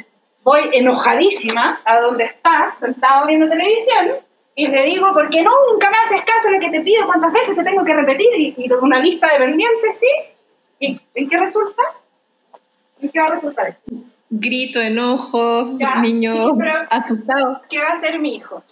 Voy 0.43 0.61
enojadísima 0.73 1.81
a 1.83 1.99
donde 1.99 2.23
está, 2.23 2.75
sentado 2.79 3.27
viendo 3.27 3.47
televisión, 3.47 4.15
y 4.55 4.67
le 4.67 4.83
digo, 4.83 5.13
porque 5.13 5.41
nunca 5.41 5.89
me 5.89 5.97
haces 5.97 6.25
caso 6.25 6.47
en 6.47 6.55
lo 6.55 6.59
que 6.59 6.69
te 6.69 6.81
pido, 6.81 7.05
cuántas 7.05 7.31
veces 7.31 7.55
te 7.55 7.63
tengo 7.63 7.83
que 7.83 7.93
repetir, 7.93 8.27
y, 8.37 8.55
y 8.57 8.71
una 8.73 8.99
lista 8.99 9.31
de 9.31 9.39
pendientes, 9.39 9.99
¿sí? 9.99 10.07
¿Y 10.79 10.99
en 11.13 11.29
qué 11.29 11.37
resulta? 11.37 11.83
¿En 13.01 13.09
qué 13.09 13.19
va 13.19 13.27
a 13.27 13.31
resultar 13.31 13.77
grito, 14.29 14.79
enojo, 14.79 15.77
niño 16.01 16.57
asustado. 16.89 17.61
¿Qué 17.69 17.79
va 17.79 17.87
a 17.87 17.93
hacer 17.93 18.19
mi 18.19 18.35
hijo? 18.35 18.63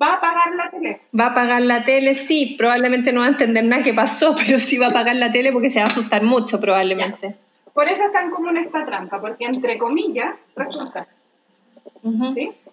¿Va 0.00 0.08
a 0.08 0.12
apagar 0.14 0.54
la 0.54 0.70
tele? 0.70 1.00
Va 1.18 1.24
a 1.26 1.28
apagar 1.28 1.62
la 1.62 1.84
tele, 1.84 2.14
sí. 2.14 2.56
Probablemente 2.58 3.12
no 3.12 3.20
va 3.20 3.26
a 3.26 3.30
entender 3.30 3.64
nada 3.64 3.82
que 3.82 3.94
pasó, 3.94 4.34
pero 4.46 4.58
sí 4.58 4.78
va 4.78 4.86
a 4.86 4.90
apagar 4.90 5.16
la 5.16 5.30
tele 5.30 5.52
porque 5.52 5.70
se 5.70 5.78
va 5.78 5.86
a 5.86 5.88
asustar 5.88 6.22
mucho, 6.22 6.60
probablemente. 6.60 7.36
Por 7.72 7.88
eso 7.88 8.04
es 8.04 8.12
tan 8.12 8.30
común 8.30 8.56
esta 8.56 8.84
trampa, 8.84 9.20
porque 9.20 9.46
entre 9.46 9.78
comillas 9.78 10.38
resulta. 10.54 11.08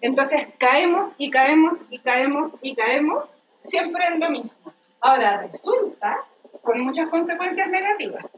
Entonces 0.02 0.42
caemos 0.58 1.08
y 1.16 1.30
caemos 1.30 1.78
y 1.90 1.98
caemos 1.98 2.52
y 2.60 2.74
caemos 2.74 3.24
siempre 3.64 4.04
en 4.12 4.20
lo 4.20 4.30
mismo. 4.30 4.52
Ahora 5.00 5.46
resulta 5.50 6.18
con 6.62 6.80
muchas 6.82 7.08
consecuencias 7.08 7.68
negativas. 7.68 8.30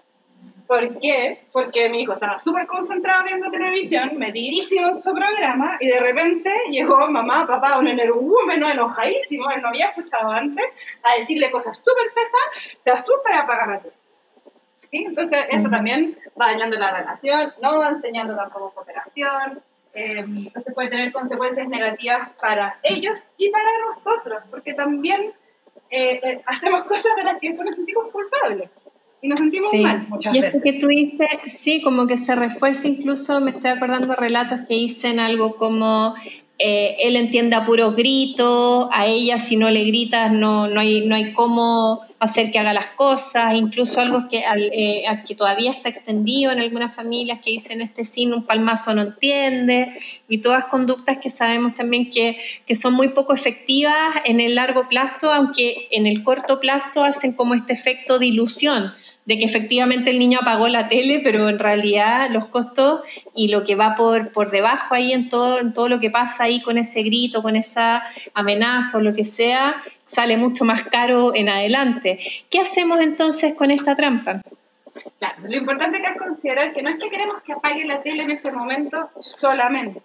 ¿Por 0.67 0.99
qué? 0.99 1.45
Porque 1.53 1.91
mi 1.91 2.03
hijo 2.03 2.15
estaba 2.15 2.39
súper 2.39 2.67
concentrado 2.67 3.25
viendo 3.25 3.51
televisión, 3.51 4.17
metidísimo 4.17 4.89
en 4.89 5.03
su 5.03 5.13
programa, 5.13 5.77
y 5.79 5.89
de 5.89 6.01
repente 6.01 6.51
llegó 6.71 7.07
mamá, 7.11 7.47
papá, 7.47 7.79
un 7.79 7.89
energúmeno 7.89 8.71
enojadísimo, 8.71 9.51
él 9.51 9.61
no 9.61 9.69
había 9.69 9.89
escuchado 9.89 10.31
antes, 10.31 10.67
a 11.03 11.19
decirle 11.19 11.51
cosas 11.51 11.77
súper 11.77 12.13
pesadas, 12.15 12.79
se 12.83 12.91
asusta 12.91 13.31
y 13.31 13.37
apaga 13.37 13.67
la 13.67 13.79
tele. 13.79 13.95
¿Sí? 14.91 15.05
Entonces, 15.07 15.41
eso 15.51 15.69
también 15.69 16.17
va 16.41 16.47
dañando 16.47 16.79
la 16.79 16.99
relación, 16.99 17.53
no 17.61 17.79
va 17.79 17.91
enseñando 17.91 18.35
tampoco 18.35 18.73
cooperación, 18.73 19.63
eh, 19.93 20.21
entonces 20.21 20.75
puede 20.75 20.89
tener 20.89 21.13
consecuencias 21.13 21.69
negativas 21.69 22.31
para 22.41 22.79
ellos 22.83 23.23
y 23.37 23.51
para 23.51 23.69
nosotros, 23.87 24.43
porque 24.51 24.73
también 24.73 25.33
eh, 25.91 26.21
eh, 26.23 26.43
hacemos 26.47 26.85
cosas 26.85 27.15
de 27.17 27.25
las 27.25 27.39
que 27.39 27.51
nos 27.51 27.75
sentimos 27.75 28.11
culpables 28.11 28.71
y 29.25 29.29
nos 29.29 29.39
sentimos 29.39 29.73
mal 29.73 30.07
muchas 30.11 30.35
y 30.35 30.41
veces. 30.41 30.61
que 30.63 30.75
tú 30.75 30.87
dices, 30.89 31.27
sí, 31.47 31.81
como 31.81 32.07
que 32.07 32.19
se 32.19 32.35
refuerza 32.35 32.89
incluso, 32.89 33.41
me 33.41 33.53
estoy 33.53 33.71
acordando 33.71 34.15
relatos 34.15 34.61
que 34.69 34.75
dicen 34.75 35.19
algo 35.19 35.57
como 35.57 36.15
eh, 36.59 36.97
él 37.01 37.17
entiende 37.17 37.57
a 37.57 37.65
puros 37.65 37.97
gritos, 37.97 38.87
a 38.93 39.07
ella 39.07 39.39
si 39.39 39.57
no 39.57 39.71
le 39.71 39.83
gritas 39.85 40.31
no, 40.31 40.69
no, 40.69 40.79
hay, 40.79 41.07
no 41.07 41.15
hay 41.15 41.33
cómo 41.33 42.03
hacer 42.19 42.53
que 42.53 42.59
haga 42.59 42.75
las 42.75 42.89
cosas, 42.89 43.55
incluso 43.55 43.99
algo 43.99 44.29
que, 44.29 44.45
eh, 44.57 45.05
que 45.27 45.35
todavía 45.35 45.71
está 45.71 45.89
extendido 45.89 46.53
en 46.53 46.61
algunas 46.61 46.95
familias 46.95 47.41
que 47.43 47.51
dicen 47.51 47.81
este 47.81 48.05
sin 48.05 48.35
un 48.35 48.45
palmazo 48.45 48.93
no 48.93 49.01
entiende, 49.01 49.95
y 50.29 50.39
todas 50.39 50.67
conductas 50.67 51.17
que 51.17 51.31
sabemos 51.31 51.75
también 51.75 52.11
que, 52.11 52.39
que 52.67 52.75
son 52.75 52.93
muy 52.93 53.09
poco 53.09 53.33
efectivas 53.33 54.17
en 54.27 54.41
el 54.41 54.55
largo 54.55 54.87
plazo, 54.87 55.33
aunque 55.33 55.89
en 55.93 56.07
el 56.07 56.23
corto 56.23 56.61
plazo 56.61 57.05
hacen 57.05 57.33
como 57.33 57.55
este 57.55 57.73
efecto 57.73 58.19
de 58.19 58.27
ilusión 58.27 58.93
de 59.25 59.39
que 59.39 59.45
efectivamente 59.45 60.11
el 60.11 60.19
niño 60.19 60.39
apagó 60.43 60.69
la 60.69 60.89
tele, 60.89 61.21
pero 61.25 61.49
en 61.49 61.59
realidad 61.59 62.29
los 62.31 62.47
costos 62.49 63.01
y 63.35 63.49
lo 63.49 63.65
que 63.65 63.75
va 63.75 63.95
por, 63.95 64.33
por 64.33 64.51
debajo 64.51 64.95
ahí 64.95 65.13
en 65.13 65.29
todo, 65.29 65.61
en 65.61 65.73
todo 65.73 65.89
lo 65.89 66.01
que 66.01 66.11
pasa 66.11 66.45
ahí 66.45 66.61
con 66.61 66.77
ese 66.77 67.03
grito, 67.03 67.43
con 67.43 67.57
esa 67.57 68.05
amenaza 68.35 68.99
o 68.99 69.01
lo 69.01 69.15
que 69.15 69.25
sea, 69.25 69.77
sale 70.05 70.37
mucho 70.37 70.65
más 70.65 70.83
caro 70.83 71.35
en 71.35 71.49
adelante. 71.49 72.19
¿Qué 72.51 72.61
hacemos 72.61 73.01
entonces 73.01 73.55
con 73.55 73.71
esta 73.71 73.97
trampa? 73.97 74.43
Lo 75.43 75.57
importante 75.57 76.01
que 76.01 76.07
es 76.07 76.19
considerar 76.19 76.73
que 76.73 76.83
no 76.83 76.91
es 76.91 76.97
que 77.01 77.09
queremos 77.09 77.43
que 77.43 77.53
apague 77.53 77.85
la 77.85 78.03
tele 78.03 78.25
en 78.25 78.31
ese 78.31 78.51
momento 78.51 79.11
solamente, 79.21 80.01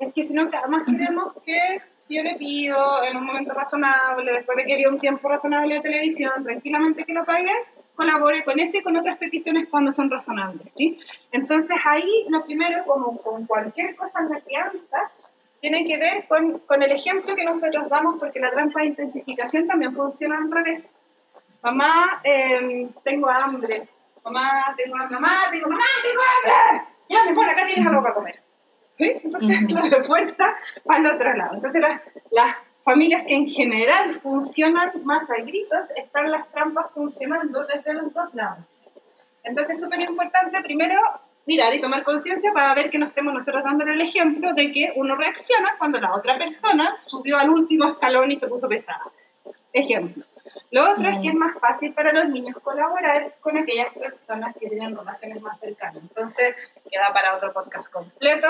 es 0.00 0.12
que 0.12 0.24
sino 0.24 0.50
que 0.50 0.56
además 0.56 0.82
queremos 0.86 1.32
que 1.44 1.80
yo 2.08 2.22
le 2.22 2.34
pido 2.34 3.02
en 3.04 3.16
un 3.16 3.24
momento 3.24 3.54
razonable, 3.54 4.32
después 4.32 4.56
de 4.56 4.64
que 4.64 4.74
haya 4.74 4.88
un 4.88 4.98
tiempo 4.98 5.28
razonable 5.28 5.76
de 5.76 5.80
televisión, 5.80 6.44
tranquilamente 6.44 7.04
que 7.04 7.12
lo 7.12 7.24
pague, 7.24 7.52
colabore 7.94 8.44
con 8.44 8.58
ese 8.58 8.78
y 8.78 8.82
con 8.82 8.96
otras 8.96 9.18
peticiones 9.18 9.68
cuando 9.68 9.92
son 9.92 10.10
razonables, 10.10 10.72
¿sí? 10.76 10.98
Entonces 11.32 11.76
ahí 11.84 12.26
lo 12.28 12.44
primero, 12.44 12.84
como 12.84 13.16
con 13.18 13.46
cualquier 13.46 13.94
cosa 13.96 14.20
en 14.20 14.30
la 14.30 14.40
crianza, 14.40 15.10
tiene 15.60 15.86
que 15.86 15.96
ver 15.96 16.26
con, 16.28 16.58
con 16.60 16.82
el 16.82 16.92
ejemplo 16.92 17.34
que 17.34 17.44
nosotros 17.44 17.88
damos, 17.88 18.18
porque 18.18 18.38
la 18.38 18.50
trampa 18.50 18.80
de 18.80 18.88
intensificación 18.88 19.66
también 19.66 19.94
funciona 19.94 20.36
al 20.36 20.50
revés. 20.50 20.84
Mamá, 21.62 22.20
eh, 22.22 22.86
tengo 23.02 23.30
hambre. 23.30 23.88
Mamá, 24.22 24.74
tengo 24.76 24.96
hambre. 24.96 25.14
Mamá, 25.14 25.48
tengo, 25.50 25.68
mamá, 25.68 25.84
tengo 26.02 26.20
hambre. 26.20 26.84
Ya, 27.08 27.24
me 27.24 27.34
pone, 27.34 27.52
acá 27.52 27.66
tienes 27.66 27.86
algo 27.86 28.02
para 28.02 28.14
comer. 28.14 28.40
¿Sí? 28.98 29.20
Entonces 29.24 29.62
la 29.72 29.80
respuesta 29.80 30.54
va 30.88 30.96
al 30.96 31.06
otro 31.06 31.34
lado. 31.34 31.54
Entonces 31.54 31.80
las, 31.80 32.02
las 32.30 32.56
familias 32.84 33.24
que 33.24 33.34
en 33.34 33.48
general 33.48 34.20
funcionan 34.20 34.92
más 35.04 35.28
a 35.30 35.42
gritos, 35.42 35.90
están 35.96 36.30
las 36.30 36.48
trampas 36.52 36.90
funcionando 36.92 37.64
desde 37.64 37.94
los 37.94 38.12
dos 38.12 38.34
lados. 38.34 38.64
Entonces 39.42 39.76
es 39.76 39.82
súper 39.82 40.00
importante 40.00 40.60
primero 40.62 40.94
mirar 41.46 41.74
y 41.74 41.80
tomar 41.80 42.04
conciencia 42.04 42.52
para 42.52 42.74
ver 42.74 42.90
que 42.90 42.98
no 42.98 43.06
estemos 43.06 43.34
nosotros 43.34 43.64
dando 43.64 43.84
el 43.84 44.00
ejemplo 44.00 44.52
de 44.54 44.70
que 44.70 44.92
uno 44.96 45.16
reacciona 45.16 45.72
cuando 45.78 46.00
la 46.00 46.14
otra 46.14 46.38
persona 46.38 46.96
subió 47.06 47.36
al 47.36 47.50
último 47.50 47.90
escalón 47.90 48.30
y 48.30 48.36
se 48.36 48.48
puso 48.48 48.68
pesada. 48.68 49.02
Ejemplo. 49.72 50.24
Lo 50.74 50.90
otro 50.90 51.08
es 51.08 51.20
que 51.20 51.28
es 51.28 51.34
más 51.34 51.56
fácil 51.60 51.92
para 51.92 52.12
los 52.12 52.28
niños 52.30 52.56
colaborar 52.60 53.32
con 53.38 53.56
aquellas 53.56 53.94
personas 53.94 54.56
que 54.58 54.68
tienen 54.68 54.96
relaciones 54.96 55.40
más 55.40 55.60
cercanas. 55.60 55.98
Entonces, 55.98 56.56
queda 56.90 57.12
para 57.12 57.36
otro 57.36 57.52
podcast 57.52 57.88
completo, 57.92 58.48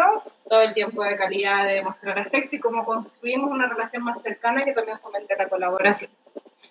todo 0.48 0.62
el 0.62 0.72
tiempo 0.72 1.04
de 1.04 1.18
calidad 1.18 1.66
de 1.66 1.82
mostrar 1.82 2.18
afecto 2.18 2.56
y 2.56 2.60
cómo 2.60 2.82
construimos 2.82 3.50
una 3.50 3.68
relación 3.68 4.04
más 4.04 4.22
cercana 4.22 4.64
que 4.64 4.72
también 4.72 4.98
fomente 5.00 5.36
la 5.36 5.50
colaboración. 5.50 6.10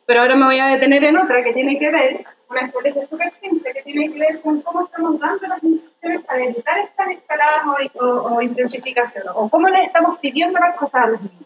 Pero 0.07 0.21
ahora 0.21 0.35
me 0.35 0.45
voy 0.45 0.57
a 0.57 0.65
detener 0.65 1.03
en 1.03 1.17
otra 1.17 1.43
que 1.43 1.53
tiene 1.53 1.77
que 1.77 1.91
ver, 1.91 2.25
una 2.49 2.61
estrategia 2.61 3.05
súper 3.05 3.31
simple, 3.35 3.73
que 3.73 3.83
tiene 3.83 4.11
que 4.11 4.19
ver 4.19 4.41
con 4.41 4.59
cómo 4.61 4.85
estamos 4.85 5.19
dando 5.19 5.47
las 5.49 5.63
instrucciones 5.63 6.21
para 6.23 6.43
evitar 6.45 6.79
estas 6.79 7.09
escaladas 7.09 7.61
o, 7.67 8.03
o, 8.03 8.37
o 8.37 8.41
intensificación, 8.41 9.25
o 9.35 9.47
cómo 9.47 9.67
les 9.67 9.83
estamos 9.83 10.17
pidiendo 10.17 10.59
las 10.59 10.75
cosas 10.75 11.03
a 11.03 11.07
los 11.09 11.21
niños. 11.21 11.45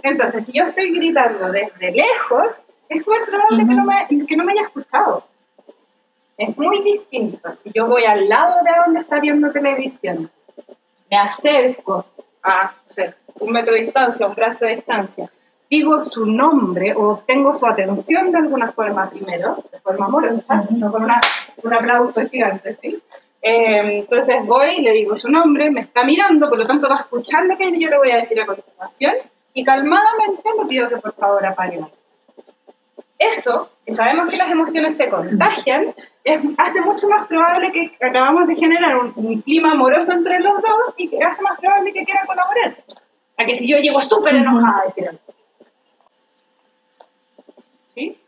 Entonces, 0.00 0.46
si 0.46 0.52
yo 0.52 0.62
estoy 0.62 0.96
gritando 0.96 1.50
desde 1.50 1.90
lejos, 1.90 2.56
es 2.88 3.02
súper 3.02 3.24
probable 3.24 3.66
que, 3.66 3.74
no 3.74 3.84
me, 3.84 4.26
que 4.26 4.36
no 4.36 4.44
me 4.44 4.52
haya 4.52 4.62
escuchado. 4.62 5.24
Es 6.36 6.56
muy 6.56 6.82
distinto. 6.82 7.56
Si 7.56 7.70
yo 7.74 7.86
voy 7.86 8.04
al 8.04 8.28
lado 8.28 8.62
de 8.62 8.70
donde 8.84 9.00
está 9.00 9.20
viendo 9.20 9.50
televisión, 9.50 10.30
me 11.10 11.18
acerco 11.18 12.04
a 12.42 12.74
un 13.40 13.52
metro 13.52 13.74
de 13.74 13.80
distancia, 13.82 14.26
un 14.26 14.34
brazo 14.34 14.66
de 14.66 14.76
distancia, 14.76 15.30
digo 15.68 16.04
su 16.04 16.26
nombre 16.26 16.94
o 16.96 17.22
tengo 17.26 17.52
su 17.54 17.66
atención 17.66 18.30
de 18.30 18.38
alguna 18.38 18.70
forma 18.70 19.08
primero, 19.10 19.56
de 19.72 19.80
forma 19.80 20.06
amorosa, 20.06 20.64
no 20.70 20.92
con 20.92 21.04
una, 21.04 21.20
un 21.62 21.74
aplauso 21.74 22.20
gigante, 22.28 22.74
¿sí? 22.74 23.02
Eh, 23.42 23.98
entonces 23.98 24.44
voy 24.44 24.76
y 24.78 24.82
le 24.82 24.92
digo 24.92 25.16
su 25.16 25.28
nombre, 25.28 25.70
me 25.70 25.82
está 25.82 26.04
mirando, 26.04 26.48
por 26.48 26.58
lo 26.58 26.66
tanto 26.66 26.88
va 26.88 26.96
a 26.96 27.00
escuchar 27.00 27.44
lo 27.46 27.56
que 27.56 27.78
yo 27.78 27.90
le 27.90 27.98
voy 27.98 28.10
a 28.10 28.16
decir 28.16 28.40
a 28.40 28.46
continuación 28.46 29.14
y 29.54 29.64
calmadamente 29.64 30.48
le 30.58 30.66
pido 30.66 30.88
que 30.88 30.96
por 30.96 31.12
favor 31.14 31.44
apague 31.46 31.78
eso, 33.18 33.70
si 33.84 33.94
sabemos 33.94 34.28
que 34.30 34.36
las 34.36 34.50
emociones 34.50 34.94
se 34.96 35.08
contagian, 35.08 35.94
es, 36.24 36.40
hace 36.58 36.80
mucho 36.82 37.08
más 37.08 37.26
probable 37.26 37.72
que 37.72 37.96
acabamos 38.04 38.46
de 38.46 38.56
generar 38.56 38.96
un, 38.98 39.40
clima 39.42 39.72
amoroso 39.72 40.12
entre 40.12 40.40
los 40.40 40.54
dos 40.54 40.94
y 40.96 41.08
que 41.08 41.22
hace 41.22 41.42
más 41.42 41.58
probable 41.58 41.92
que 41.92 42.04
quiera 42.04 42.26
colaborar. 42.26 42.76
A 43.38 43.44
que 43.44 43.54
si 43.54 43.68
yo 43.68 43.78
llego 43.78 44.00
súper 44.00 44.34
enojada 44.34 44.80
a 44.80 44.84
decir 44.84 45.08
algo. 45.08 45.20
¿Sí? 47.94 48.18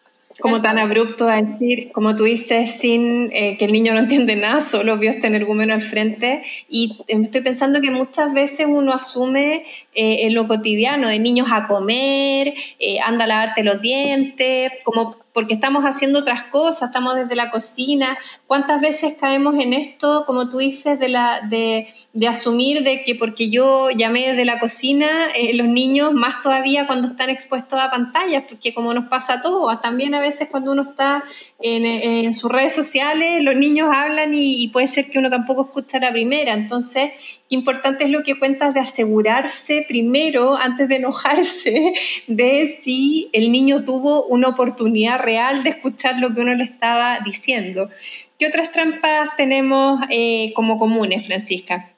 Como 0.41 0.63
tan 0.63 0.79
abrupto 0.79 1.29
a 1.29 1.43
decir, 1.43 1.91
como 1.93 2.15
tú 2.15 2.25
dices, 2.25 2.71
sin 2.81 3.31
eh, 3.33 3.57
que 3.59 3.65
el 3.65 3.73
niño 3.73 3.93
no 3.93 4.01
entiende 4.01 4.37
nada, 4.37 4.61
solo 4.63 4.97
vio 4.97 5.11
este 5.11 5.27
energúmeno 5.27 5.75
al 5.75 5.83
frente. 5.83 6.43
Y 6.69 6.99
estoy 7.09 7.41
pensando 7.41 7.81
que 7.81 7.91
muchas 7.91 8.33
veces 8.33 8.67
uno 8.69 8.93
asume 8.93 9.65
eh, 9.95 10.27
en 10.27 10.35
lo 10.35 10.47
cotidiano 10.47 11.09
de 11.09 11.19
niños 11.19 11.49
a 11.51 11.67
comer, 11.67 12.55
eh, 12.79 13.01
anda 13.05 13.25
a 13.25 13.29
lavarte 13.29 13.65
los 13.65 13.81
dientes, 13.81 14.73
como 14.85 15.17
porque 15.39 15.55
estamos 15.55 15.85
haciendo 15.85 16.19
otras 16.19 16.43
cosas, 16.47 16.89
estamos 16.89 17.15
desde 17.15 17.37
la 17.37 17.49
cocina. 17.49 18.19
¿Cuántas 18.49 18.81
veces 18.81 19.15
caemos 19.21 19.55
en 19.55 19.73
esto, 19.73 20.25
como 20.27 20.49
tú 20.49 20.59
dices, 20.59 20.99
de, 20.99 21.09
la, 21.09 21.43
de, 21.43 21.87
asumir 22.29 22.83
de 22.83 23.05
que 23.05 23.15
porque 23.15 23.49
yo 23.49 23.89
llamé 23.91 24.31
desde 24.31 24.45
la 24.45 24.59
cocina, 24.59 25.29
eh, 25.37 25.55
los 25.55 25.69
niños 25.69 26.13
más 26.13 26.43
todavía 26.43 26.89
cuando 26.89 27.07
están 27.07 27.31
expuestos 27.31 27.79
a 27.81 27.89
pantallas, 27.89 28.47
porque 28.49 28.75
como 28.75 28.93
nos 28.93 29.05
pasa 29.05 29.35
a 29.35 29.41
todos, 29.41 29.81
también 29.81 30.13
a 30.17 30.21
veces 30.21 30.49
cuando 30.51 30.73
uno 30.73 30.83
está 30.83 31.23
en, 31.61 32.33
sus 32.33 32.51
redes 32.51 32.73
sociales, 32.73 33.43
los 33.43 33.57
niños 33.57 33.89
hablan 33.93 34.33
y, 34.33 34.63
y, 34.63 34.69
puede 34.69 34.87
ser 34.87 35.11
que 35.11 35.19
uno 35.19 35.29
tampoco 35.29 35.63
escucha 35.63 35.99
la 35.99 36.13
primera. 36.13 36.53
Entonces, 36.55 37.11
qué 37.49 37.55
importante 37.57 38.05
es 38.05 38.11
lo 38.11 38.23
que 38.23 38.39
cuentas 38.39 38.75
de 38.75 38.81
asegurarse 38.81 39.85
primero, 39.89 40.57
antes 40.57 40.89
de 40.89 40.97
enojarse, 40.97 41.95
de 42.29 42.81
si 42.83 43.29
el 43.33 43.51
niño 43.51 43.85
tuvo 43.85 44.25
una 44.27 44.49
oportunidad 44.49 45.19
real 45.19 45.65
de 45.65 45.71
escuchar 45.71 46.21
lo 46.21 46.33
que 46.33 46.43
uno 46.43 46.55
le 46.55 46.65
estaba 46.65 47.19
diciendo. 47.25 47.91
¿Qué 48.39 48.47
otras 48.47 48.71
trampas 48.71 49.35
tenemos 49.37 50.01
eh, 50.11 50.53
como 50.55 50.79
comunes, 50.79 51.27
Francisca? 51.27 51.91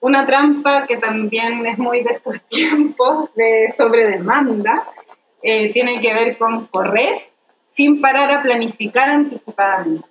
Una 0.00 0.26
trampa 0.26 0.86
que 0.86 0.96
también 0.96 1.64
es 1.66 1.78
muy 1.78 2.02
de 2.02 2.14
estos 2.14 2.42
tiempos 2.48 3.32
de 3.36 3.70
sobredemanda 3.70 4.82
eh, 5.40 5.72
tiene 5.72 6.00
que 6.00 6.12
ver 6.12 6.36
con 6.36 6.66
correr 6.66 7.33
sin 7.76 8.00
parar 8.00 8.30
a 8.30 8.42
planificar 8.42 9.08
anticipadamente. 9.08 10.08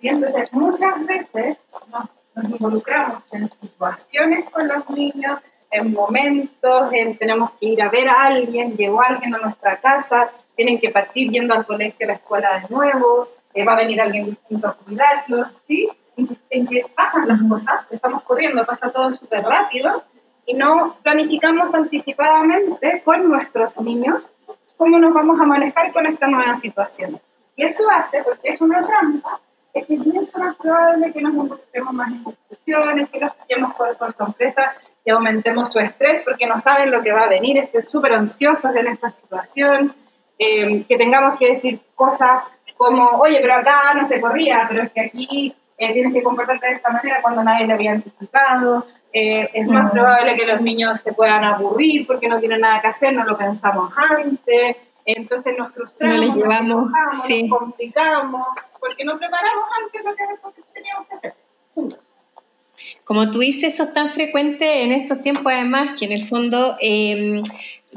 Y 0.00 0.08
entonces 0.08 0.52
muchas 0.52 1.06
veces 1.06 1.58
nos, 1.90 2.04
nos 2.34 2.52
involucramos 2.52 3.22
en 3.32 3.48
situaciones 3.48 4.44
con 4.50 4.68
los 4.68 4.88
niños 4.90 5.40
en 5.70 5.92
momentos, 5.92 6.92
en 6.92 7.16
tenemos 7.16 7.50
que 7.60 7.66
ir 7.66 7.82
a 7.82 7.88
ver 7.88 8.08
a 8.08 8.22
alguien, 8.22 8.76
llegó 8.76 9.02
alguien 9.02 9.34
a 9.34 9.38
nuestra 9.38 9.76
casa, 9.76 10.30
tienen 10.56 10.78
que 10.78 10.90
partir 10.90 11.30
yendo 11.30 11.54
al 11.54 11.66
colegio, 11.66 12.06
a 12.06 12.08
la 12.08 12.14
escuela 12.14 12.60
de 12.60 12.74
nuevo, 12.74 13.28
eh, 13.52 13.64
va 13.64 13.74
a 13.74 13.76
venir 13.76 14.00
alguien 14.00 14.26
distinto 14.26 14.68
a 14.68 14.74
cuidarlos, 14.74 15.48
¿sí? 15.66 15.88
En 16.50 16.66
que 16.66 16.84
pasan 16.94 17.28
las 17.28 17.40
cosas, 17.42 17.86
estamos 17.90 18.22
corriendo, 18.24 18.64
pasa 18.64 18.90
todo 18.90 19.12
súper 19.12 19.42
rápido 19.44 20.02
y 20.46 20.54
no 20.54 20.96
planificamos 21.02 21.72
anticipadamente 21.74 23.02
con 23.04 23.28
nuestros 23.28 23.76
niños 23.80 24.22
cómo 24.78 24.98
nos 24.98 25.12
vamos 25.12 25.38
a 25.38 25.44
manejar 25.44 25.92
con 25.92 26.06
esta 26.06 26.26
nueva 26.26 26.56
situación. 26.56 27.20
Y 27.56 27.64
eso 27.64 27.82
hace, 27.90 28.22
porque 28.22 28.48
es 28.50 28.60
una 28.62 28.86
trampa, 28.86 29.40
es 29.74 29.86
que 29.86 29.94
es 29.94 30.06
mucho 30.06 30.38
más 30.38 30.56
probable 30.56 31.12
que 31.12 31.20
nos 31.20 31.34
involucremos 31.34 31.92
más 31.92 32.08
en 32.08 32.24
discusiones, 32.24 33.10
que 33.10 33.20
los 33.20 33.32
pillemos 33.34 33.74
por, 33.74 33.94
por 33.96 34.12
sorpresa 34.14 34.74
que 35.04 35.10
aumentemos 35.10 35.72
su 35.72 35.78
estrés 35.78 36.20
porque 36.24 36.46
no 36.46 36.58
saben 36.58 36.90
lo 36.90 37.02
que 37.02 37.12
va 37.12 37.24
a 37.24 37.28
venir, 37.28 37.58
estén 37.58 37.84
súper 37.84 38.14
ansiosos 38.14 38.74
en 38.74 38.86
esta 38.86 39.10
situación, 39.10 39.94
eh, 40.38 40.84
que 40.88 40.96
tengamos 40.96 41.38
que 41.38 41.48
decir 41.54 41.80
cosas 41.94 42.44
como, 42.76 43.08
oye, 43.18 43.38
pero 43.40 43.54
acá 43.54 43.94
no 43.94 44.06
se 44.06 44.20
corría, 44.20 44.66
pero 44.68 44.82
es 44.84 44.92
que 44.92 45.00
aquí 45.00 45.54
eh, 45.76 45.92
tienes 45.92 46.12
que 46.12 46.22
comportarte 46.22 46.66
de 46.66 46.74
esta 46.74 46.90
manera 46.90 47.20
cuando 47.20 47.42
nadie 47.42 47.66
le 47.66 47.72
había 47.72 47.92
anticipado. 47.92 48.86
Eh, 49.12 49.48
es 49.54 49.66
más 49.68 49.90
probable 49.90 50.36
que 50.36 50.46
los 50.46 50.60
niños 50.60 51.00
se 51.00 51.12
puedan 51.12 51.42
aburrir 51.42 52.06
porque 52.06 52.28
no 52.28 52.38
tienen 52.38 52.60
nada 52.60 52.80
que 52.80 52.88
hacer, 52.88 53.14
no 53.14 53.24
lo 53.24 53.36
pensamos 53.36 53.92
antes. 53.96 54.76
Entonces 55.04 55.54
nos 55.56 55.72
frustramos, 55.72 56.18
no 56.18 56.34
llevamos, 56.34 56.90
nos, 56.90 57.22
sí. 57.26 57.44
nos 57.44 57.58
complicamos, 57.58 58.46
porque 58.78 59.04
no 59.04 59.18
preparamos 59.18 59.64
antes 59.82 60.04
lo 60.04 60.14
que, 60.14 60.24
teníamos 60.74 61.06
que 61.08 61.14
hacer. 61.14 61.34
Como 63.04 63.30
tú 63.30 63.38
dices, 63.38 63.74
eso 63.74 63.84
es 63.84 63.94
tan 63.94 64.10
frecuente 64.10 64.84
en 64.84 64.92
estos 64.92 65.22
tiempos, 65.22 65.50
además, 65.50 65.92
que 65.98 66.04
en 66.04 66.12
el 66.12 66.28
fondo 66.28 66.76
eh, 66.82 67.42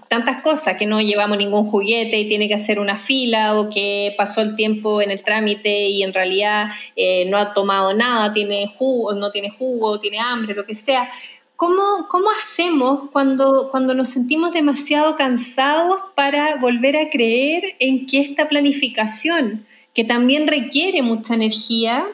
tantas 0.07 0.41
cosas, 0.41 0.77
que 0.77 0.85
no 0.85 1.01
llevamos 1.01 1.37
ningún 1.37 1.69
juguete 1.69 2.19
y 2.19 2.27
tiene 2.27 2.47
que 2.47 2.53
hacer 2.53 2.79
una 2.79 2.97
fila, 2.97 3.59
o 3.59 3.69
que 3.69 4.13
pasó 4.17 4.41
el 4.41 4.55
tiempo 4.55 5.01
en 5.01 5.11
el 5.11 5.23
trámite 5.23 5.87
y 5.87 6.03
en 6.03 6.13
realidad 6.13 6.69
eh, 6.95 7.25
no 7.29 7.37
ha 7.37 7.53
tomado 7.53 7.93
nada, 7.93 8.33
tiene 8.33 8.67
jugo, 8.77 9.13
no 9.15 9.31
tiene 9.31 9.49
jugo, 9.49 9.99
tiene 9.99 10.19
hambre, 10.19 10.55
lo 10.55 10.65
que 10.65 10.75
sea. 10.75 11.09
¿Cómo, 11.55 12.07
¿Cómo 12.09 12.29
hacemos 12.31 13.09
cuando, 13.11 13.69
cuando 13.69 13.93
nos 13.93 14.07
sentimos 14.07 14.51
demasiado 14.51 15.15
cansados 15.15 15.99
para 16.15 16.55
volver 16.55 16.97
a 16.97 17.09
creer 17.09 17.75
en 17.79 18.07
que 18.07 18.19
esta 18.19 18.47
planificación, 18.47 19.65
que 19.93 20.03
también 20.03 20.47
requiere 20.47 21.03
mucha 21.03 21.35
energía, 21.35 22.07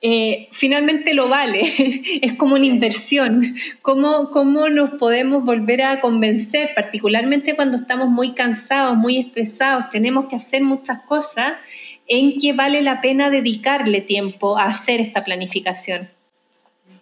eh, 0.00 0.48
finalmente 0.52 1.12
lo 1.12 1.28
vale, 1.28 1.60
es 2.22 2.36
como 2.36 2.54
una 2.54 2.66
inversión. 2.66 3.56
¿Cómo, 3.82 4.30
¿Cómo 4.30 4.68
nos 4.68 4.90
podemos 4.90 5.44
volver 5.44 5.82
a 5.82 6.00
convencer, 6.00 6.70
particularmente 6.74 7.56
cuando 7.56 7.76
estamos 7.76 8.08
muy 8.08 8.32
cansados, 8.32 8.96
muy 8.96 9.18
estresados, 9.18 9.90
tenemos 9.90 10.26
que 10.26 10.36
hacer 10.36 10.62
muchas 10.62 11.02
cosas, 11.02 11.54
en 12.06 12.38
que 12.38 12.52
vale 12.52 12.80
la 12.80 13.00
pena 13.00 13.28
dedicarle 13.28 14.00
tiempo 14.00 14.56
a 14.56 14.64
hacer 14.64 15.00
esta 15.00 15.22
planificación? 15.22 16.08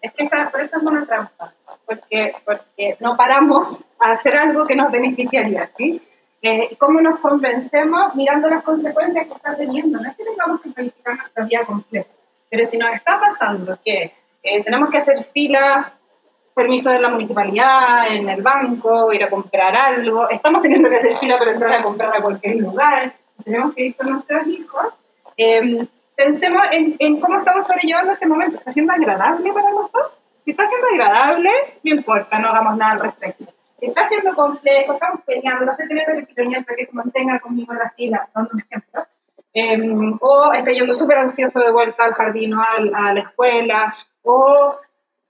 Es 0.01 0.13
que 0.13 0.23
esa, 0.23 0.51
por 0.51 0.61
eso 0.61 0.77
es 0.77 0.83
una 0.83 1.05
trampa. 1.05 1.55
porque, 1.85 2.33
porque 2.45 2.97
no 3.01 3.17
paramos 3.17 3.85
a 3.99 4.13
hacer 4.13 4.37
algo 4.37 4.67
que 4.67 4.75
nos 4.75 4.91
beneficiaría, 4.91 5.71
¿sí? 5.77 6.01
Eh, 6.43 6.77
¿Cómo 6.79 7.01
nos 7.01 7.19
convencemos 7.21 8.15
mirando 8.15 8.49
las 8.49 8.63
consecuencias 8.63 9.27
que 9.27 9.35
está 9.35 9.57
teniendo? 9.57 9.99
No 10.01 10.09
es 10.09 10.17
que 10.17 10.25
tengamos 10.25 10.61
que 10.61 10.71
planificar 10.71 11.17
nuestra 11.17 11.45
vida 11.45 11.65
completa, 11.65 12.11
pero 12.51 12.67
si 12.67 12.77
nos 12.77 12.93
está 12.95 13.19
pasando 13.19 13.79
que 13.85 14.13
eh, 14.43 14.65
tenemos 14.65 14.91
que 14.91 14.99
hacer 14.99 15.23
filas, 15.25 15.93
permiso 16.55 16.91
de 16.91 17.01
la 17.01 17.11
municipalidad, 17.11 18.09
en 18.09 18.29
el 18.29 18.43
banco, 18.43 19.13
ir 19.13 19.23
a 19.25 19.29
comprar 19.29 19.77
algo, 19.77 20.29
estamos 20.31 20.63
teniendo 20.63 20.89
que 20.89 20.97
hacer 20.97 21.19
fila 21.19 21.39
para 21.39 21.53
entrar 21.53 21.73
a 21.73 21.83
comprar 21.83 22.17
a 22.17 22.23
cualquier 22.23 22.57
lugar, 22.57 23.13
tenemos 23.45 23.75
que 23.75 23.87
ir 23.87 23.97
con 23.97 24.11
nuestros 24.11 24.47
hijos, 24.47 24.87
eh, 25.37 25.87
pensemos 26.17 26.63
en, 26.73 26.97
en, 26.99 27.21
cómo 27.21 27.37
estamos 27.37 27.67
sobrellevando 27.67 28.13
ese 28.13 28.27
momento. 28.27 28.57
¿Está 28.57 28.73
siendo 28.73 28.93
agradable 28.93 29.53
para 29.53 29.71
nosotros? 29.71 30.13
Si 30.45 30.53
está 30.53 30.67
siendo 30.67 30.89
agradable, 30.89 31.51
no 31.83 31.95
importa, 31.95 32.39
no 32.39 32.49
hagamos 32.49 32.77
nada 32.77 32.93
al 32.93 33.01
respecto. 33.01 33.45
Si 33.79 33.87
está 33.87 34.07
siendo 34.09 34.35
complejo, 34.35 34.95
estamos 34.95 35.21
peleando, 35.27 35.67
no 35.67 35.73
estoy 35.73 35.89
teniendo 35.89 36.27
que 36.27 36.63
para 36.63 36.77
que 36.77 36.87
se 36.87 36.93
mantenga 36.93 37.39
conmigo 37.41 37.73
en 37.75 37.79
la 37.79 37.91
fila, 37.91 38.29
dando 38.35 38.51
un 38.55 38.61
ejemplo. 38.61 39.07
Eh, 39.59 39.79
o 40.21 40.53
está 40.53 40.71
yendo 40.71 40.93
súper 40.93 41.17
ansioso 41.17 41.61
de 41.61 41.73
vuelta 41.73 42.05
al 42.05 42.13
jardín 42.13 42.53
o 42.53 42.61
a, 42.61 43.15
la 43.15 43.21
escuela, 43.21 43.95
o 44.23 44.75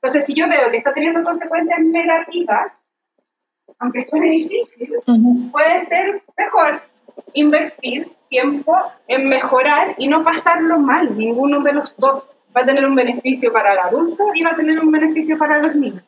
entonces 0.02 0.26
si 0.26 0.34
yo 0.34 0.48
veo 0.48 0.68
que 0.68 0.78
está 0.78 0.92
teniendo 0.92 1.22
consecuencias 1.22 1.78
negativas, 1.78 2.72
aunque 3.78 4.02
suene 4.02 4.30
difícil, 4.30 4.96
puede 5.52 5.86
ser 5.86 6.24
mejor 6.36 6.82
invertir 7.34 8.10
tiempo 8.28 8.76
en 9.06 9.28
mejorar 9.28 9.94
y 9.96 10.08
no 10.08 10.24
pasarlo 10.24 10.80
mal. 10.80 11.16
Ninguno 11.16 11.62
de 11.62 11.74
los 11.74 11.96
dos 11.96 12.26
va 12.56 12.62
a 12.62 12.66
tener 12.66 12.84
un 12.84 12.96
beneficio 12.96 13.52
para 13.52 13.74
el 13.74 13.78
adulto 13.78 14.34
y 14.34 14.42
va 14.42 14.50
a 14.50 14.56
tener 14.56 14.80
un 14.80 14.90
beneficio 14.90 15.38
para 15.38 15.60
los 15.62 15.76
niños. 15.76 16.02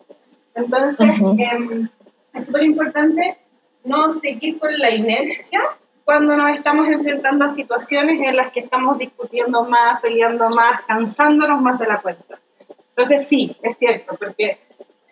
Entonces, 0.57 1.20
em, 1.38 1.88
es 2.35 2.46
súper 2.46 2.64
importante 2.64 3.37
no 3.85 4.11
seguir 4.11 4.59
con 4.59 4.76
la 4.76 4.90
inercia 4.90 5.61
cuando 6.09 6.38
nos 6.38 6.53
estamos 6.53 6.88
enfrentando 6.88 7.44
a 7.44 7.53
situaciones 7.53 8.18
en 8.27 8.35
las 8.35 8.51
que 8.51 8.61
estamos 8.61 8.97
discutiendo 8.97 9.64
más, 9.64 10.01
peleando 10.01 10.49
más, 10.49 10.81
cansándonos 10.87 11.61
más 11.61 11.79
de 11.79 11.87
la 11.87 11.99
cuenta. 11.99 12.38
Entonces, 12.88 13.29
sí, 13.29 13.55
es 13.62 13.77
cierto, 13.77 14.16
porque 14.18 14.59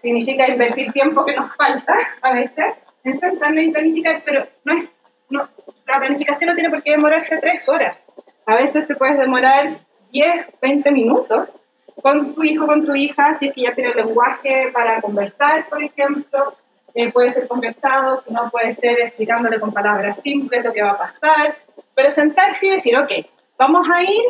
significa 0.01 0.49
invertir 0.49 0.93
tiempo 0.93 1.23
que 1.27 1.37
nos 1.37 1.55
falta 1.55 1.93
a 2.23 2.33
veces 2.33 2.77
en 3.05 3.59
y 3.59 3.71
planificar, 3.73 4.23
pero 4.25 4.47
no 4.65 4.73
es 4.73 4.91
no, 5.29 5.47
la 5.87 5.99
planificación 5.99 6.49
no 6.49 6.55
tiene 6.55 6.71
por 6.71 6.83
qué 6.83 6.93
demorarse 6.93 7.37
tres 7.43 7.69
horas. 7.69 8.01
A 8.47 8.55
veces 8.55 8.87
te 8.87 8.97
puedes 8.97 9.19
demorar 9.19 9.69
10, 10.13 10.47
20 10.63 10.93
minutos 10.93 11.55
con 12.01 12.35
tu 12.35 12.43
hijo, 12.43 12.67
con 12.67 12.87
tu 12.87 12.95
hija, 12.95 13.35
si 13.35 13.49
es 13.49 13.55
que 13.55 13.65
ya 13.65 13.75
tiene 13.75 13.91
el 13.91 13.97
lenguaje 13.97 14.71
para 14.73 15.03
conversar, 15.03 15.69
por 15.69 15.83
ejemplo. 15.83 16.57
Eh, 16.99 17.13
puede 17.13 17.31
ser 17.31 17.47
conversado, 17.47 18.23
si 18.23 18.33
no 18.33 18.49
puede 18.49 18.75
ser 18.75 18.99
explicándole 19.01 19.61
con 19.61 19.71
palabras 19.71 20.17
simples 20.23 20.65
lo 20.65 20.73
que 20.73 20.83
va 20.83 20.93
a 20.93 20.99
pasar. 20.99 21.55
Pero 21.95 22.11
sentarse 22.11 22.67
y 22.67 22.71
decir, 22.71 22.97
ok, 22.97 23.11
vamos 23.59 23.87
a 23.93 24.03
ir, 24.03 24.25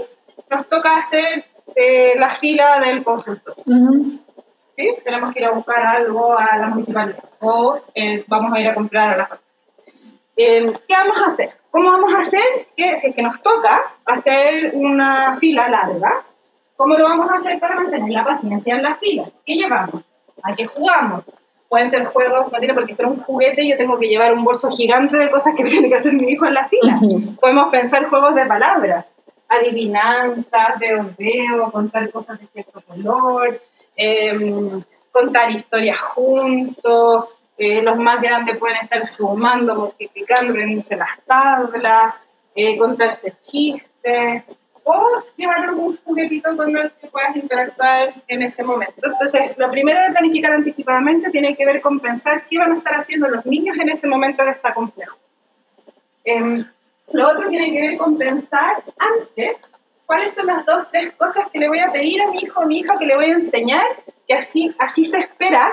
nos 0.51 0.69
toca 0.69 0.97
hacer 0.97 1.45
eh, 1.77 2.15
la 2.19 2.35
fila 2.35 2.81
del 2.81 3.05
consultor. 3.05 3.55
¿Sí? 4.77 4.95
Tenemos 5.05 5.33
que 5.33 5.39
ir 5.39 5.47
a 5.47 5.53
buscar 5.53 5.81
algo 5.81 6.37
a 6.37 6.57
la 6.57 6.67
municipalidad 6.67 7.23
o 7.41 7.79
eh, 7.95 8.25
vamos 8.27 8.53
a 8.53 8.61
ir 8.61 8.69
a 8.69 8.75
comprar 8.75 9.15
a 9.15 9.17
la 9.17 9.41
eh, 10.37 10.73
¿Qué 10.89 10.95
vamos 10.95 11.17
a 11.19 11.31
hacer? 11.31 11.51
¿Cómo 11.71 11.93
vamos 11.93 12.13
a 12.15 12.23
hacer? 12.23 12.67
Que 12.77 12.97
si 12.97 13.07
es 13.07 13.15
que 13.15 13.23
nos 13.23 13.41
toca 13.41 13.81
hacer 14.05 14.73
una 14.75 15.37
fila 15.39 15.69
larga, 15.69 16.25
¿cómo 16.77 16.95
lo 16.99 17.05
vamos 17.05 17.31
a 17.31 17.37
hacer 17.37 17.61
para 17.61 17.77
mantener 17.77 18.11
la 18.11 18.25
paciencia 18.25 18.75
en 18.75 18.83
la 18.83 18.97
fila? 18.97 19.25
¿Qué 19.47 19.55
llevamos? 19.55 20.03
¿A 20.43 20.55
qué 20.55 20.67
jugamos? 20.67 21.23
Pueden 21.69 21.91
ser 21.91 22.05
juegos, 22.05 22.53
no 22.53 22.59
tiene 22.59 22.75
por 22.75 22.87
qué 22.87 22.93
ser 22.93 23.07
un 23.07 23.17
juguete, 23.17 23.67
yo 23.67 23.77
tengo 23.77 23.99
que 23.99 24.09
llevar 24.09 24.33
un 24.33 24.45
bolso 24.45 24.71
gigante 24.71 25.17
de 25.17 25.31
cosas 25.31 25.55
que 25.57 25.65
tiene 25.65 25.89
que 25.89 25.97
hacer 25.97 26.13
mi 26.13 26.31
hijo 26.31 26.47
en 26.47 26.55
la 26.55 26.69
fila. 26.69 26.99
Podemos 27.41 27.71
pensar 27.71 28.09
juegos 28.09 28.35
de 28.35 28.47
palabras, 28.47 29.07
adivinanzas, 29.49 30.79
veo, 30.79 31.11
veo, 31.19 31.71
contar 31.71 32.11
cosas 32.11 32.41
de 32.41 32.47
cierto 32.47 32.81
color, 32.83 33.61
em, 33.97 34.83
contar 35.11 35.51
historias 35.51 35.99
juntos, 36.01 37.27
eh, 37.59 37.81
los 37.81 37.97
más 37.97 38.21
grandes 38.21 38.59
pueden 38.59 38.77
estar 38.83 39.07
sumando, 39.07 39.75
multiplicando, 39.75 40.53
reunirse 40.53 40.95
las 40.95 41.21
tablas, 41.25 42.15
eh, 42.55 42.77
contarse 42.77 43.33
chistes, 43.47 44.45
o 44.89 45.21
llevar 45.37 45.65
algún 45.65 45.99
juguetito 46.05 46.57
con 46.57 46.77
el 46.77 46.93
que 46.93 47.09
puedas 47.09 47.35
interactuar 47.35 48.15
en 48.29 48.43
ese 48.43 48.63
momento. 48.63 48.95
Entonces, 49.03 49.59
lo 49.59 49.69
primero 49.69 50.01
de 50.01 50.11
planificar 50.11 50.53
anticipadamente 50.53 51.31
tiene 51.31 51.57
que 51.57 51.67
ver 51.67 51.81
con 51.81 51.99
pensar 51.99 52.47
qué 52.49 52.57
van 52.57 52.71
a 52.71 52.77
estar 52.77 52.95
haciendo 52.95 53.29
los 53.29 53.45
niños 53.47 53.77
en 53.79 53.89
ese 53.89 54.07
momento 54.07 54.45
que 54.45 54.51
está 54.51 54.73
complejo. 54.73 55.17
Em, 56.25 56.57
lo 57.13 57.29
otro 57.29 57.49
tiene 57.49 57.73
que 57.73 57.81
ver 57.81 57.97
con 57.97 58.17
pensar 58.17 58.77
antes 58.97 59.57
cuáles 60.07 60.33
son 60.33 60.47
las 60.47 60.65
dos, 60.65 60.87
tres 60.93 61.13
cosas 61.15 61.51
que 61.53 61.59
le 61.59 61.69
voy 61.69 61.81
a 61.81 61.91
pedir 61.91 62.23
a 62.23 62.31
mi 62.31 62.39
hijo 62.39 62.61
o 62.61 62.67
mi 62.67 62.79
hija 62.79 62.97
que 62.97 63.07
le 63.07 63.17
voy 63.17 63.25
a 63.25 63.35
enseñar, 63.35 63.87
que 64.29 64.35
así, 64.35 64.73
así 64.79 65.05
se 65.05 65.19
espera 65.19 65.73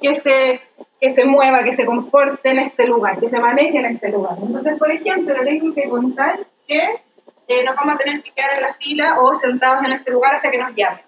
que 0.00 0.14
se 0.20 0.60
que 0.98 1.10
se 1.10 1.26
mueva, 1.26 1.62
que 1.62 1.72
se 1.72 1.84
comporte 1.84 2.48
en 2.48 2.58
este 2.58 2.86
lugar, 2.86 3.20
que 3.20 3.28
se 3.28 3.38
maneje 3.38 3.78
en 3.78 3.84
este 3.84 4.10
lugar. 4.10 4.38
Entonces, 4.40 4.78
por 4.78 4.90
ejemplo, 4.90 5.34
le 5.42 5.44
tengo 5.44 5.74
que 5.74 5.90
contar 5.90 6.38
que 6.66 7.02
eh, 7.48 7.64
nos 7.64 7.76
vamos 7.76 7.94
a 7.94 7.98
tener 7.98 8.22
que 8.22 8.30
quedar 8.32 8.54
en 8.54 8.62
la 8.62 8.74
fila 8.74 9.20
o 9.20 9.34
sentados 9.34 9.84
en 9.84 9.92
este 9.92 10.10
lugar 10.12 10.34
hasta 10.34 10.50
que 10.50 10.58
nos 10.58 10.74
llamen. 10.74 11.00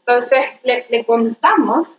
Entonces, 0.00 0.40
le, 0.64 0.86
le 0.88 1.04
contamos, 1.04 1.98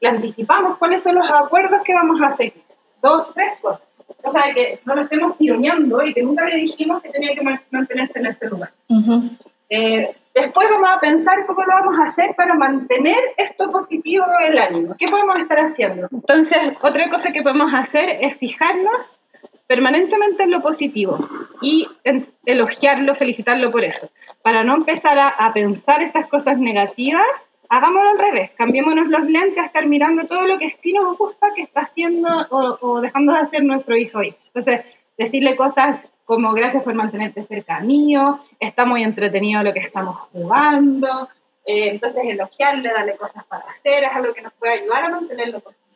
le 0.00 0.08
anticipamos 0.08 0.78
cuáles 0.78 1.02
son 1.02 1.14
los 1.16 1.28
acuerdos 1.28 1.80
que 1.82 1.94
vamos 1.94 2.20
a 2.22 2.30
seguir. 2.30 2.62
Dos, 3.02 3.34
tres 3.34 3.58
cosas. 3.60 3.82
O 4.22 4.32
sea, 4.32 4.52
que 4.52 4.80
no 4.84 4.94
lo 4.94 5.02
estemos 5.02 5.36
tironeando 5.38 6.04
y 6.04 6.12
que 6.14 6.22
nunca 6.22 6.44
le 6.44 6.56
dijimos 6.56 7.02
que 7.02 7.10
tenía 7.10 7.34
que 7.34 7.42
mantenerse 7.70 8.18
en 8.18 8.26
ese 8.26 8.48
lugar. 8.48 8.72
eh, 9.70 10.14
Después 10.34 10.68
vamos 10.70 10.90
a 10.92 11.00
pensar 11.00 11.44
cómo 11.46 11.62
lo 11.62 11.68
vamos 11.68 11.98
a 12.00 12.06
hacer 12.06 12.32
para 12.36 12.54
mantener 12.54 13.18
esto 13.36 13.72
positivo 13.72 14.24
del 14.46 14.56
ánimo. 14.56 14.94
¿Qué 14.96 15.06
podemos 15.06 15.36
estar 15.36 15.58
haciendo? 15.58 16.06
Entonces, 16.12 16.60
otra 16.80 17.10
cosa 17.10 17.32
que 17.32 17.42
podemos 17.42 17.74
hacer 17.74 18.08
es 18.20 18.36
fijarnos 18.36 19.18
permanentemente 19.68 20.44
en 20.44 20.50
lo 20.50 20.62
positivo 20.62 21.18
y 21.60 21.86
elogiarlo, 22.44 23.14
felicitarlo 23.14 23.70
por 23.70 23.84
eso. 23.84 24.08
Para 24.42 24.64
no 24.64 24.74
empezar 24.74 25.18
a, 25.20 25.52
pensar 25.52 26.02
estas 26.02 26.26
cosas 26.26 26.58
negativas, 26.58 27.26
hagámoslo 27.68 28.08
al 28.08 28.18
revés, 28.18 28.50
cambiémonos 28.56 29.08
los 29.08 29.26
lentes 29.26 29.58
a 29.58 29.66
estar 29.66 29.86
mirando 29.86 30.24
todo 30.24 30.46
lo 30.46 30.58
que 30.58 30.70
sí 30.70 30.92
nos 30.94 31.16
gusta 31.18 31.52
que 31.54 31.62
está 31.62 31.82
haciendo 31.82 32.28
o, 32.50 33.00
dejando 33.02 33.34
de 33.34 33.40
hacer 33.40 33.62
nuestro 33.62 33.94
hijo 33.94 34.20
hoy. 34.20 34.34
Entonces, 34.46 34.86
decirle 35.18 35.54
cosas 35.54 36.00
como 36.24 36.52
gracias 36.52 36.82
por 36.82 36.94
mantenerte 36.94 37.42
cerca 37.42 37.80
mío, 37.80 38.40
está 38.58 38.86
muy 38.86 39.02
entretenido 39.04 39.62
lo 39.62 39.72
que 39.74 39.80
estamos 39.80 40.16
jugando, 40.32 41.28
eh, 41.64 41.90
entonces 41.90 42.22
elogiarle, 42.24 42.88
darle 42.88 43.16
cosas 43.16 43.44
para 43.44 43.64
hacer, 43.64 44.04
es 44.04 44.12
algo 44.14 44.32
que 44.32 44.42
nos 44.42 44.52
puede 44.54 44.80
ayudar 44.80 45.04
a 45.04 45.08
mantenerlo 45.10 45.60
positivo. 45.60 45.87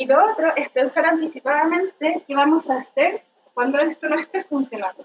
Y 0.00 0.06
lo 0.06 0.16
otro 0.24 0.54
es 0.56 0.68
pensar 0.70 1.06
anticipadamente 1.06 2.22
qué 2.26 2.34
vamos 2.34 2.68
a 2.70 2.78
hacer 2.78 3.22
cuando 3.54 3.78
esto 3.78 4.08
no 4.08 4.18
esté 4.18 4.44
funcionando 4.44 5.04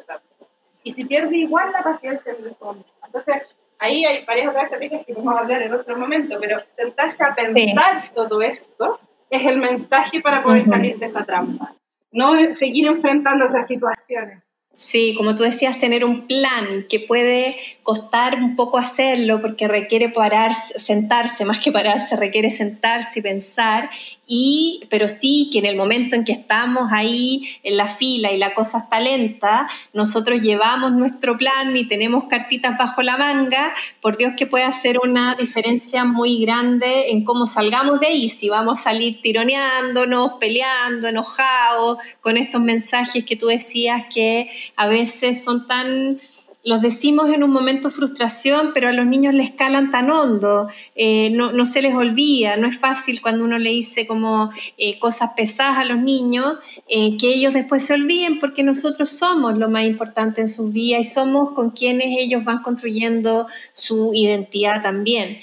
Y 0.84 0.92
si 0.92 1.06
pierde 1.06 1.38
igual 1.38 1.72
la 1.72 1.84
paciencia 1.84 2.34
del 2.34 2.56
fondo. 2.56 2.86
Entonces, 3.06 3.44
ahí 3.78 4.06
hay 4.06 4.26
varias 4.26 4.50
otras 4.50 4.64
estrategias 4.64 5.06
que 5.06 5.14
vamos 5.14 5.36
a 5.36 5.40
hablar 5.40 5.62
en 5.62 5.74
otro 5.74 5.98
momento, 5.98 6.38
pero 6.40 6.60
sentarse 6.76 7.24
a 7.24 7.36
pensar 7.36 8.10
todo 8.16 8.42
esto 8.42 9.00
es 9.30 9.46
el 9.46 9.58
mensaje 9.58 10.22
para 10.22 10.42
poder 10.42 10.66
salir 10.66 10.98
de 10.98 11.08
esta 11.08 11.26
trampa 11.26 11.76
no 12.16 12.54
seguir 12.54 12.88
enfrentando 12.88 13.46
esas 13.46 13.68
situaciones. 13.68 14.42
Sí, 14.78 15.16
como 15.16 15.36
tú 15.36 15.44
decías, 15.44 15.80
tener 15.80 16.04
un 16.04 16.28
plan 16.28 16.86
que 16.90 17.00
puede 17.00 17.56
costar 17.84 18.36
un 18.36 18.58
poco 18.58 18.78
hacerlo 18.78 19.42
porque 19.42 19.70
requiere 19.70 20.10
pararse, 20.10 20.80
sentarse, 20.80 21.46
más 21.46 21.62
que 21.62 21.72
pararse, 21.72 22.18
requiere 22.18 22.50
sentarse 22.50 23.20
y 23.20 23.22
pensar 23.22 23.90
y, 24.28 24.84
pero 24.90 25.08
sí 25.08 25.50
que 25.52 25.60
en 25.60 25.66
el 25.66 25.76
momento 25.76 26.16
en 26.16 26.26
que 26.26 26.32
estamos 26.32 26.92
ahí 26.92 27.48
en 27.64 27.78
la 27.78 27.88
fila 27.88 28.32
y 28.32 28.38
la 28.38 28.54
cosa 28.54 28.80
está 28.80 29.00
lenta, 29.00 29.70
nosotros 29.94 30.42
llevamos 30.42 30.92
nuestro 30.94 31.38
plan 31.38 31.76
y 31.76 31.88
tenemos 31.88 32.26
cartitas 32.26 32.78
bajo 32.78 33.02
la 33.02 33.18
manga, 33.18 33.74
por 34.02 34.18
Dios 34.18 34.34
que 34.38 34.48
puede 34.48 34.64
hacer 34.64 35.00
una 35.04 35.36
diferencia 35.36 36.06
muy 36.06 36.42
grande 36.42 37.12
en 37.12 37.24
cómo 37.24 37.46
salgamos 37.46 38.00
de 38.00 38.08
ahí, 38.08 38.30
si 38.30 38.50
vamos 38.50 38.80
a 38.80 38.84
salir 38.84 39.22
tironeándonos, 39.22 40.34
peleando, 40.40 41.08
enojados, 41.08 42.00
con 42.22 42.38
estos 42.38 42.62
mensajes 42.62 43.26
que 43.26 43.36
tú 43.36 43.48
decías 43.48 44.06
que 44.14 44.50
a 44.76 44.88
veces 44.88 45.44
son 45.44 45.68
tan 45.68 46.20
los 46.66 46.82
decimos 46.82 47.32
en 47.32 47.44
un 47.44 47.52
momento 47.52 47.92
frustración, 47.92 48.72
pero 48.74 48.90
a 48.90 48.92
los 48.92 49.06
niños 49.06 49.36
les 49.36 49.52
calan 49.52 49.92
tan 49.92 50.10
hondo, 50.10 50.68
eh, 50.96 51.30
no, 51.30 51.66
se 51.66 51.84
les 51.84 51.94
olvida, 51.94 52.58
no 52.58 52.68
es 52.68 52.80
fácil 52.80 53.22
cuando 53.22 53.44
uno 53.46 53.60
le 53.60 53.70
dice 53.70 54.08
como 54.08 54.50
eh, 54.80 54.98
cosas 54.98 55.30
pesadas 55.38 55.78
a 55.78 55.86
los 55.86 56.00
niños, 56.00 56.58
eh, 56.90 57.18
que 57.18 57.30
ellos 57.36 57.54
después 57.54 57.86
se 57.86 57.94
olviden 57.94 58.40
porque 58.40 58.64
nosotros 58.64 59.10
somos 59.10 59.60
lo 59.60 59.70
más 59.70 59.86
importante 59.86 60.42
en 60.42 60.50
sus 60.50 60.74
vidas 60.74 61.02
y 61.02 61.04
somos 61.04 61.52
con 61.52 61.70
quienes 61.70 62.18
ellos 62.18 62.44
van 62.44 62.64
construyendo 62.64 63.46
su 63.72 64.14
identidad 64.16 64.82
también. 64.82 65.38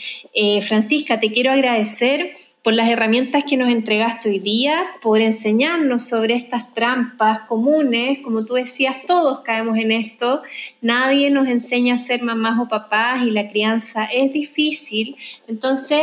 Francisca, 0.66 1.20
te 1.20 1.30
quiero 1.30 1.52
agradecer 1.52 2.34
por 2.62 2.74
las 2.74 2.88
herramientas 2.88 3.44
que 3.48 3.56
nos 3.56 3.70
entregaste 3.70 4.28
hoy 4.28 4.38
día, 4.38 4.84
por 5.00 5.20
enseñarnos 5.20 6.04
sobre 6.04 6.34
estas 6.34 6.72
trampas 6.74 7.40
comunes. 7.40 8.20
Como 8.22 8.44
tú 8.44 8.54
decías, 8.54 8.98
todos 9.04 9.40
caemos 9.40 9.76
en 9.78 9.90
esto. 9.90 10.42
Nadie 10.80 11.30
nos 11.30 11.48
enseña 11.48 11.96
a 11.96 11.98
ser 11.98 12.22
mamás 12.22 12.60
o 12.60 12.68
papás 12.68 13.22
y 13.22 13.32
la 13.32 13.48
crianza 13.48 14.04
es 14.04 14.32
difícil. 14.32 15.16
Entonces, 15.48 16.02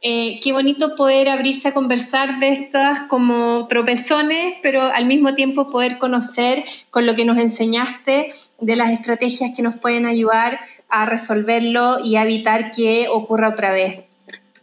eh, 0.00 0.38
qué 0.44 0.52
bonito 0.52 0.94
poder 0.94 1.28
abrirse 1.28 1.68
a 1.68 1.74
conversar 1.74 2.38
de 2.38 2.50
estas 2.50 3.00
como 3.00 3.66
tropezones, 3.66 4.54
pero 4.62 4.82
al 4.82 5.06
mismo 5.06 5.34
tiempo 5.34 5.72
poder 5.72 5.98
conocer 5.98 6.64
con 6.90 7.04
lo 7.04 7.16
que 7.16 7.24
nos 7.24 7.38
enseñaste 7.38 8.32
de 8.60 8.76
las 8.76 8.92
estrategias 8.92 9.50
que 9.56 9.62
nos 9.62 9.74
pueden 9.74 10.06
ayudar 10.06 10.60
a 10.88 11.04
resolverlo 11.04 11.98
y 12.04 12.14
a 12.14 12.22
evitar 12.22 12.70
que 12.70 13.08
ocurra 13.08 13.48
otra 13.48 13.72
vez. 13.72 14.05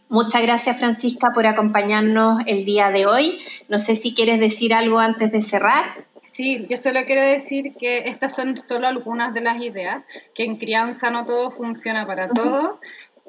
Muchas 0.08 0.42
gracias 0.42 0.76
Francisca 0.78 1.32
por 1.32 1.46
acompañarnos 1.46 2.42
el 2.46 2.64
día 2.64 2.90
de 2.90 3.06
hoy. 3.06 3.38
No 3.68 3.78
sé 3.78 3.96
si 3.96 4.14
quieres 4.14 4.38
decir 4.38 4.74
algo 4.74 4.98
antes 4.98 5.32
de 5.32 5.42
cerrar. 5.42 6.04
Sí, 6.20 6.64
yo 6.68 6.76
solo 6.76 7.04
quiero 7.04 7.22
decir 7.22 7.74
que 7.74 7.98
estas 8.06 8.34
son 8.34 8.56
solo 8.56 8.86
algunas 8.86 9.34
de 9.34 9.40
las 9.42 9.60
ideas, 9.60 10.04
que 10.34 10.44
en 10.44 10.56
crianza 10.56 11.10
no 11.10 11.24
todo 11.26 11.50
funciona 11.50 12.06
para 12.06 12.28
todo, 12.28 12.80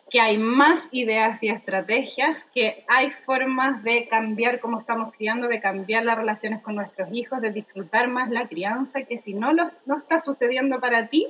que 0.09 0.21
hay 0.21 0.37
más 0.37 0.87
ideas 0.91 1.43
y 1.43 1.49
estrategias, 1.49 2.45
que 2.53 2.85
hay 2.87 3.09
formas 3.09 3.83
de 3.83 4.07
cambiar 4.07 4.59
cómo 4.59 4.79
estamos 4.79 5.13
criando, 5.13 5.47
de 5.47 5.59
cambiar 5.59 6.05
las 6.05 6.17
relaciones 6.17 6.61
con 6.61 6.75
nuestros 6.75 7.09
hijos, 7.11 7.41
de 7.41 7.51
disfrutar 7.51 8.07
más 8.07 8.29
la 8.29 8.47
crianza, 8.47 9.03
que 9.03 9.17
si 9.17 9.33
no, 9.33 9.51
lo, 9.51 9.71
no 9.85 9.97
está 9.97 10.19
sucediendo 10.19 10.79
para 10.79 11.07
ti, 11.07 11.27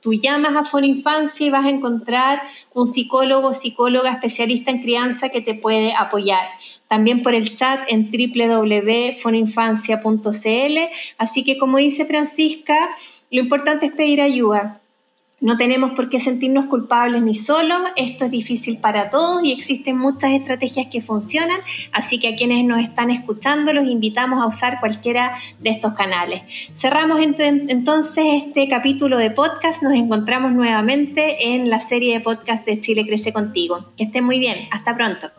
Tú 0.00 0.14
llamas 0.14 0.54
a 0.54 0.64
Foninfancia 0.64 1.44
y 1.44 1.50
vas 1.50 1.66
a 1.66 1.70
encontrar 1.70 2.40
un 2.72 2.86
psicólogo 2.86 3.48
o 3.48 3.52
psicóloga 3.52 4.12
especialista 4.12 4.70
en 4.70 4.80
crianza 4.80 5.30
que 5.30 5.40
te 5.40 5.54
puede 5.54 5.92
apoyar. 5.92 6.46
También 6.88 7.22
por 7.22 7.34
el 7.34 7.56
chat 7.56 7.80
en 7.88 8.10
www.foninfancia.cl. 8.10 10.78
Así 11.18 11.44
que 11.44 11.58
como 11.58 11.78
dice 11.78 12.06
Francisca, 12.06 12.90
lo 13.30 13.40
importante 13.40 13.86
es 13.86 13.92
pedir 13.92 14.20
ayuda. 14.20 14.80
No 15.40 15.56
tenemos 15.56 15.92
por 15.92 16.08
qué 16.08 16.18
sentirnos 16.18 16.66
culpables 16.66 17.22
ni 17.22 17.36
solos, 17.36 17.78
esto 17.94 18.24
es 18.24 18.32
difícil 18.32 18.78
para 18.78 19.08
todos 19.08 19.44
y 19.44 19.52
existen 19.52 19.96
muchas 19.96 20.32
estrategias 20.32 20.88
que 20.88 21.00
funcionan, 21.00 21.60
así 21.92 22.18
que 22.18 22.26
a 22.26 22.36
quienes 22.36 22.64
nos 22.64 22.80
están 22.80 23.10
escuchando 23.10 23.72
los 23.72 23.86
invitamos 23.86 24.42
a 24.42 24.48
usar 24.48 24.80
cualquiera 24.80 25.38
de 25.60 25.70
estos 25.70 25.92
canales. 25.92 26.42
Cerramos 26.74 27.20
entonces 27.22 28.24
este 28.42 28.68
capítulo 28.68 29.16
de 29.16 29.30
podcast, 29.30 29.80
nos 29.80 29.94
encontramos 29.94 30.54
nuevamente 30.54 31.54
en 31.54 31.70
la 31.70 31.78
serie 31.78 32.14
de 32.14 32.20
podcast 32.20 32.66
de 32.66 32.80
Chile 32.80 33.06
Crece 33.06 33.32
Contigo. 33.32 33.78
Que 33.96 34.04
estén 34.04 34.24
muy 34.24 34.40
bien, 34.40 34.66
hasta 34.72 34.96
pronto. 34.96 35.30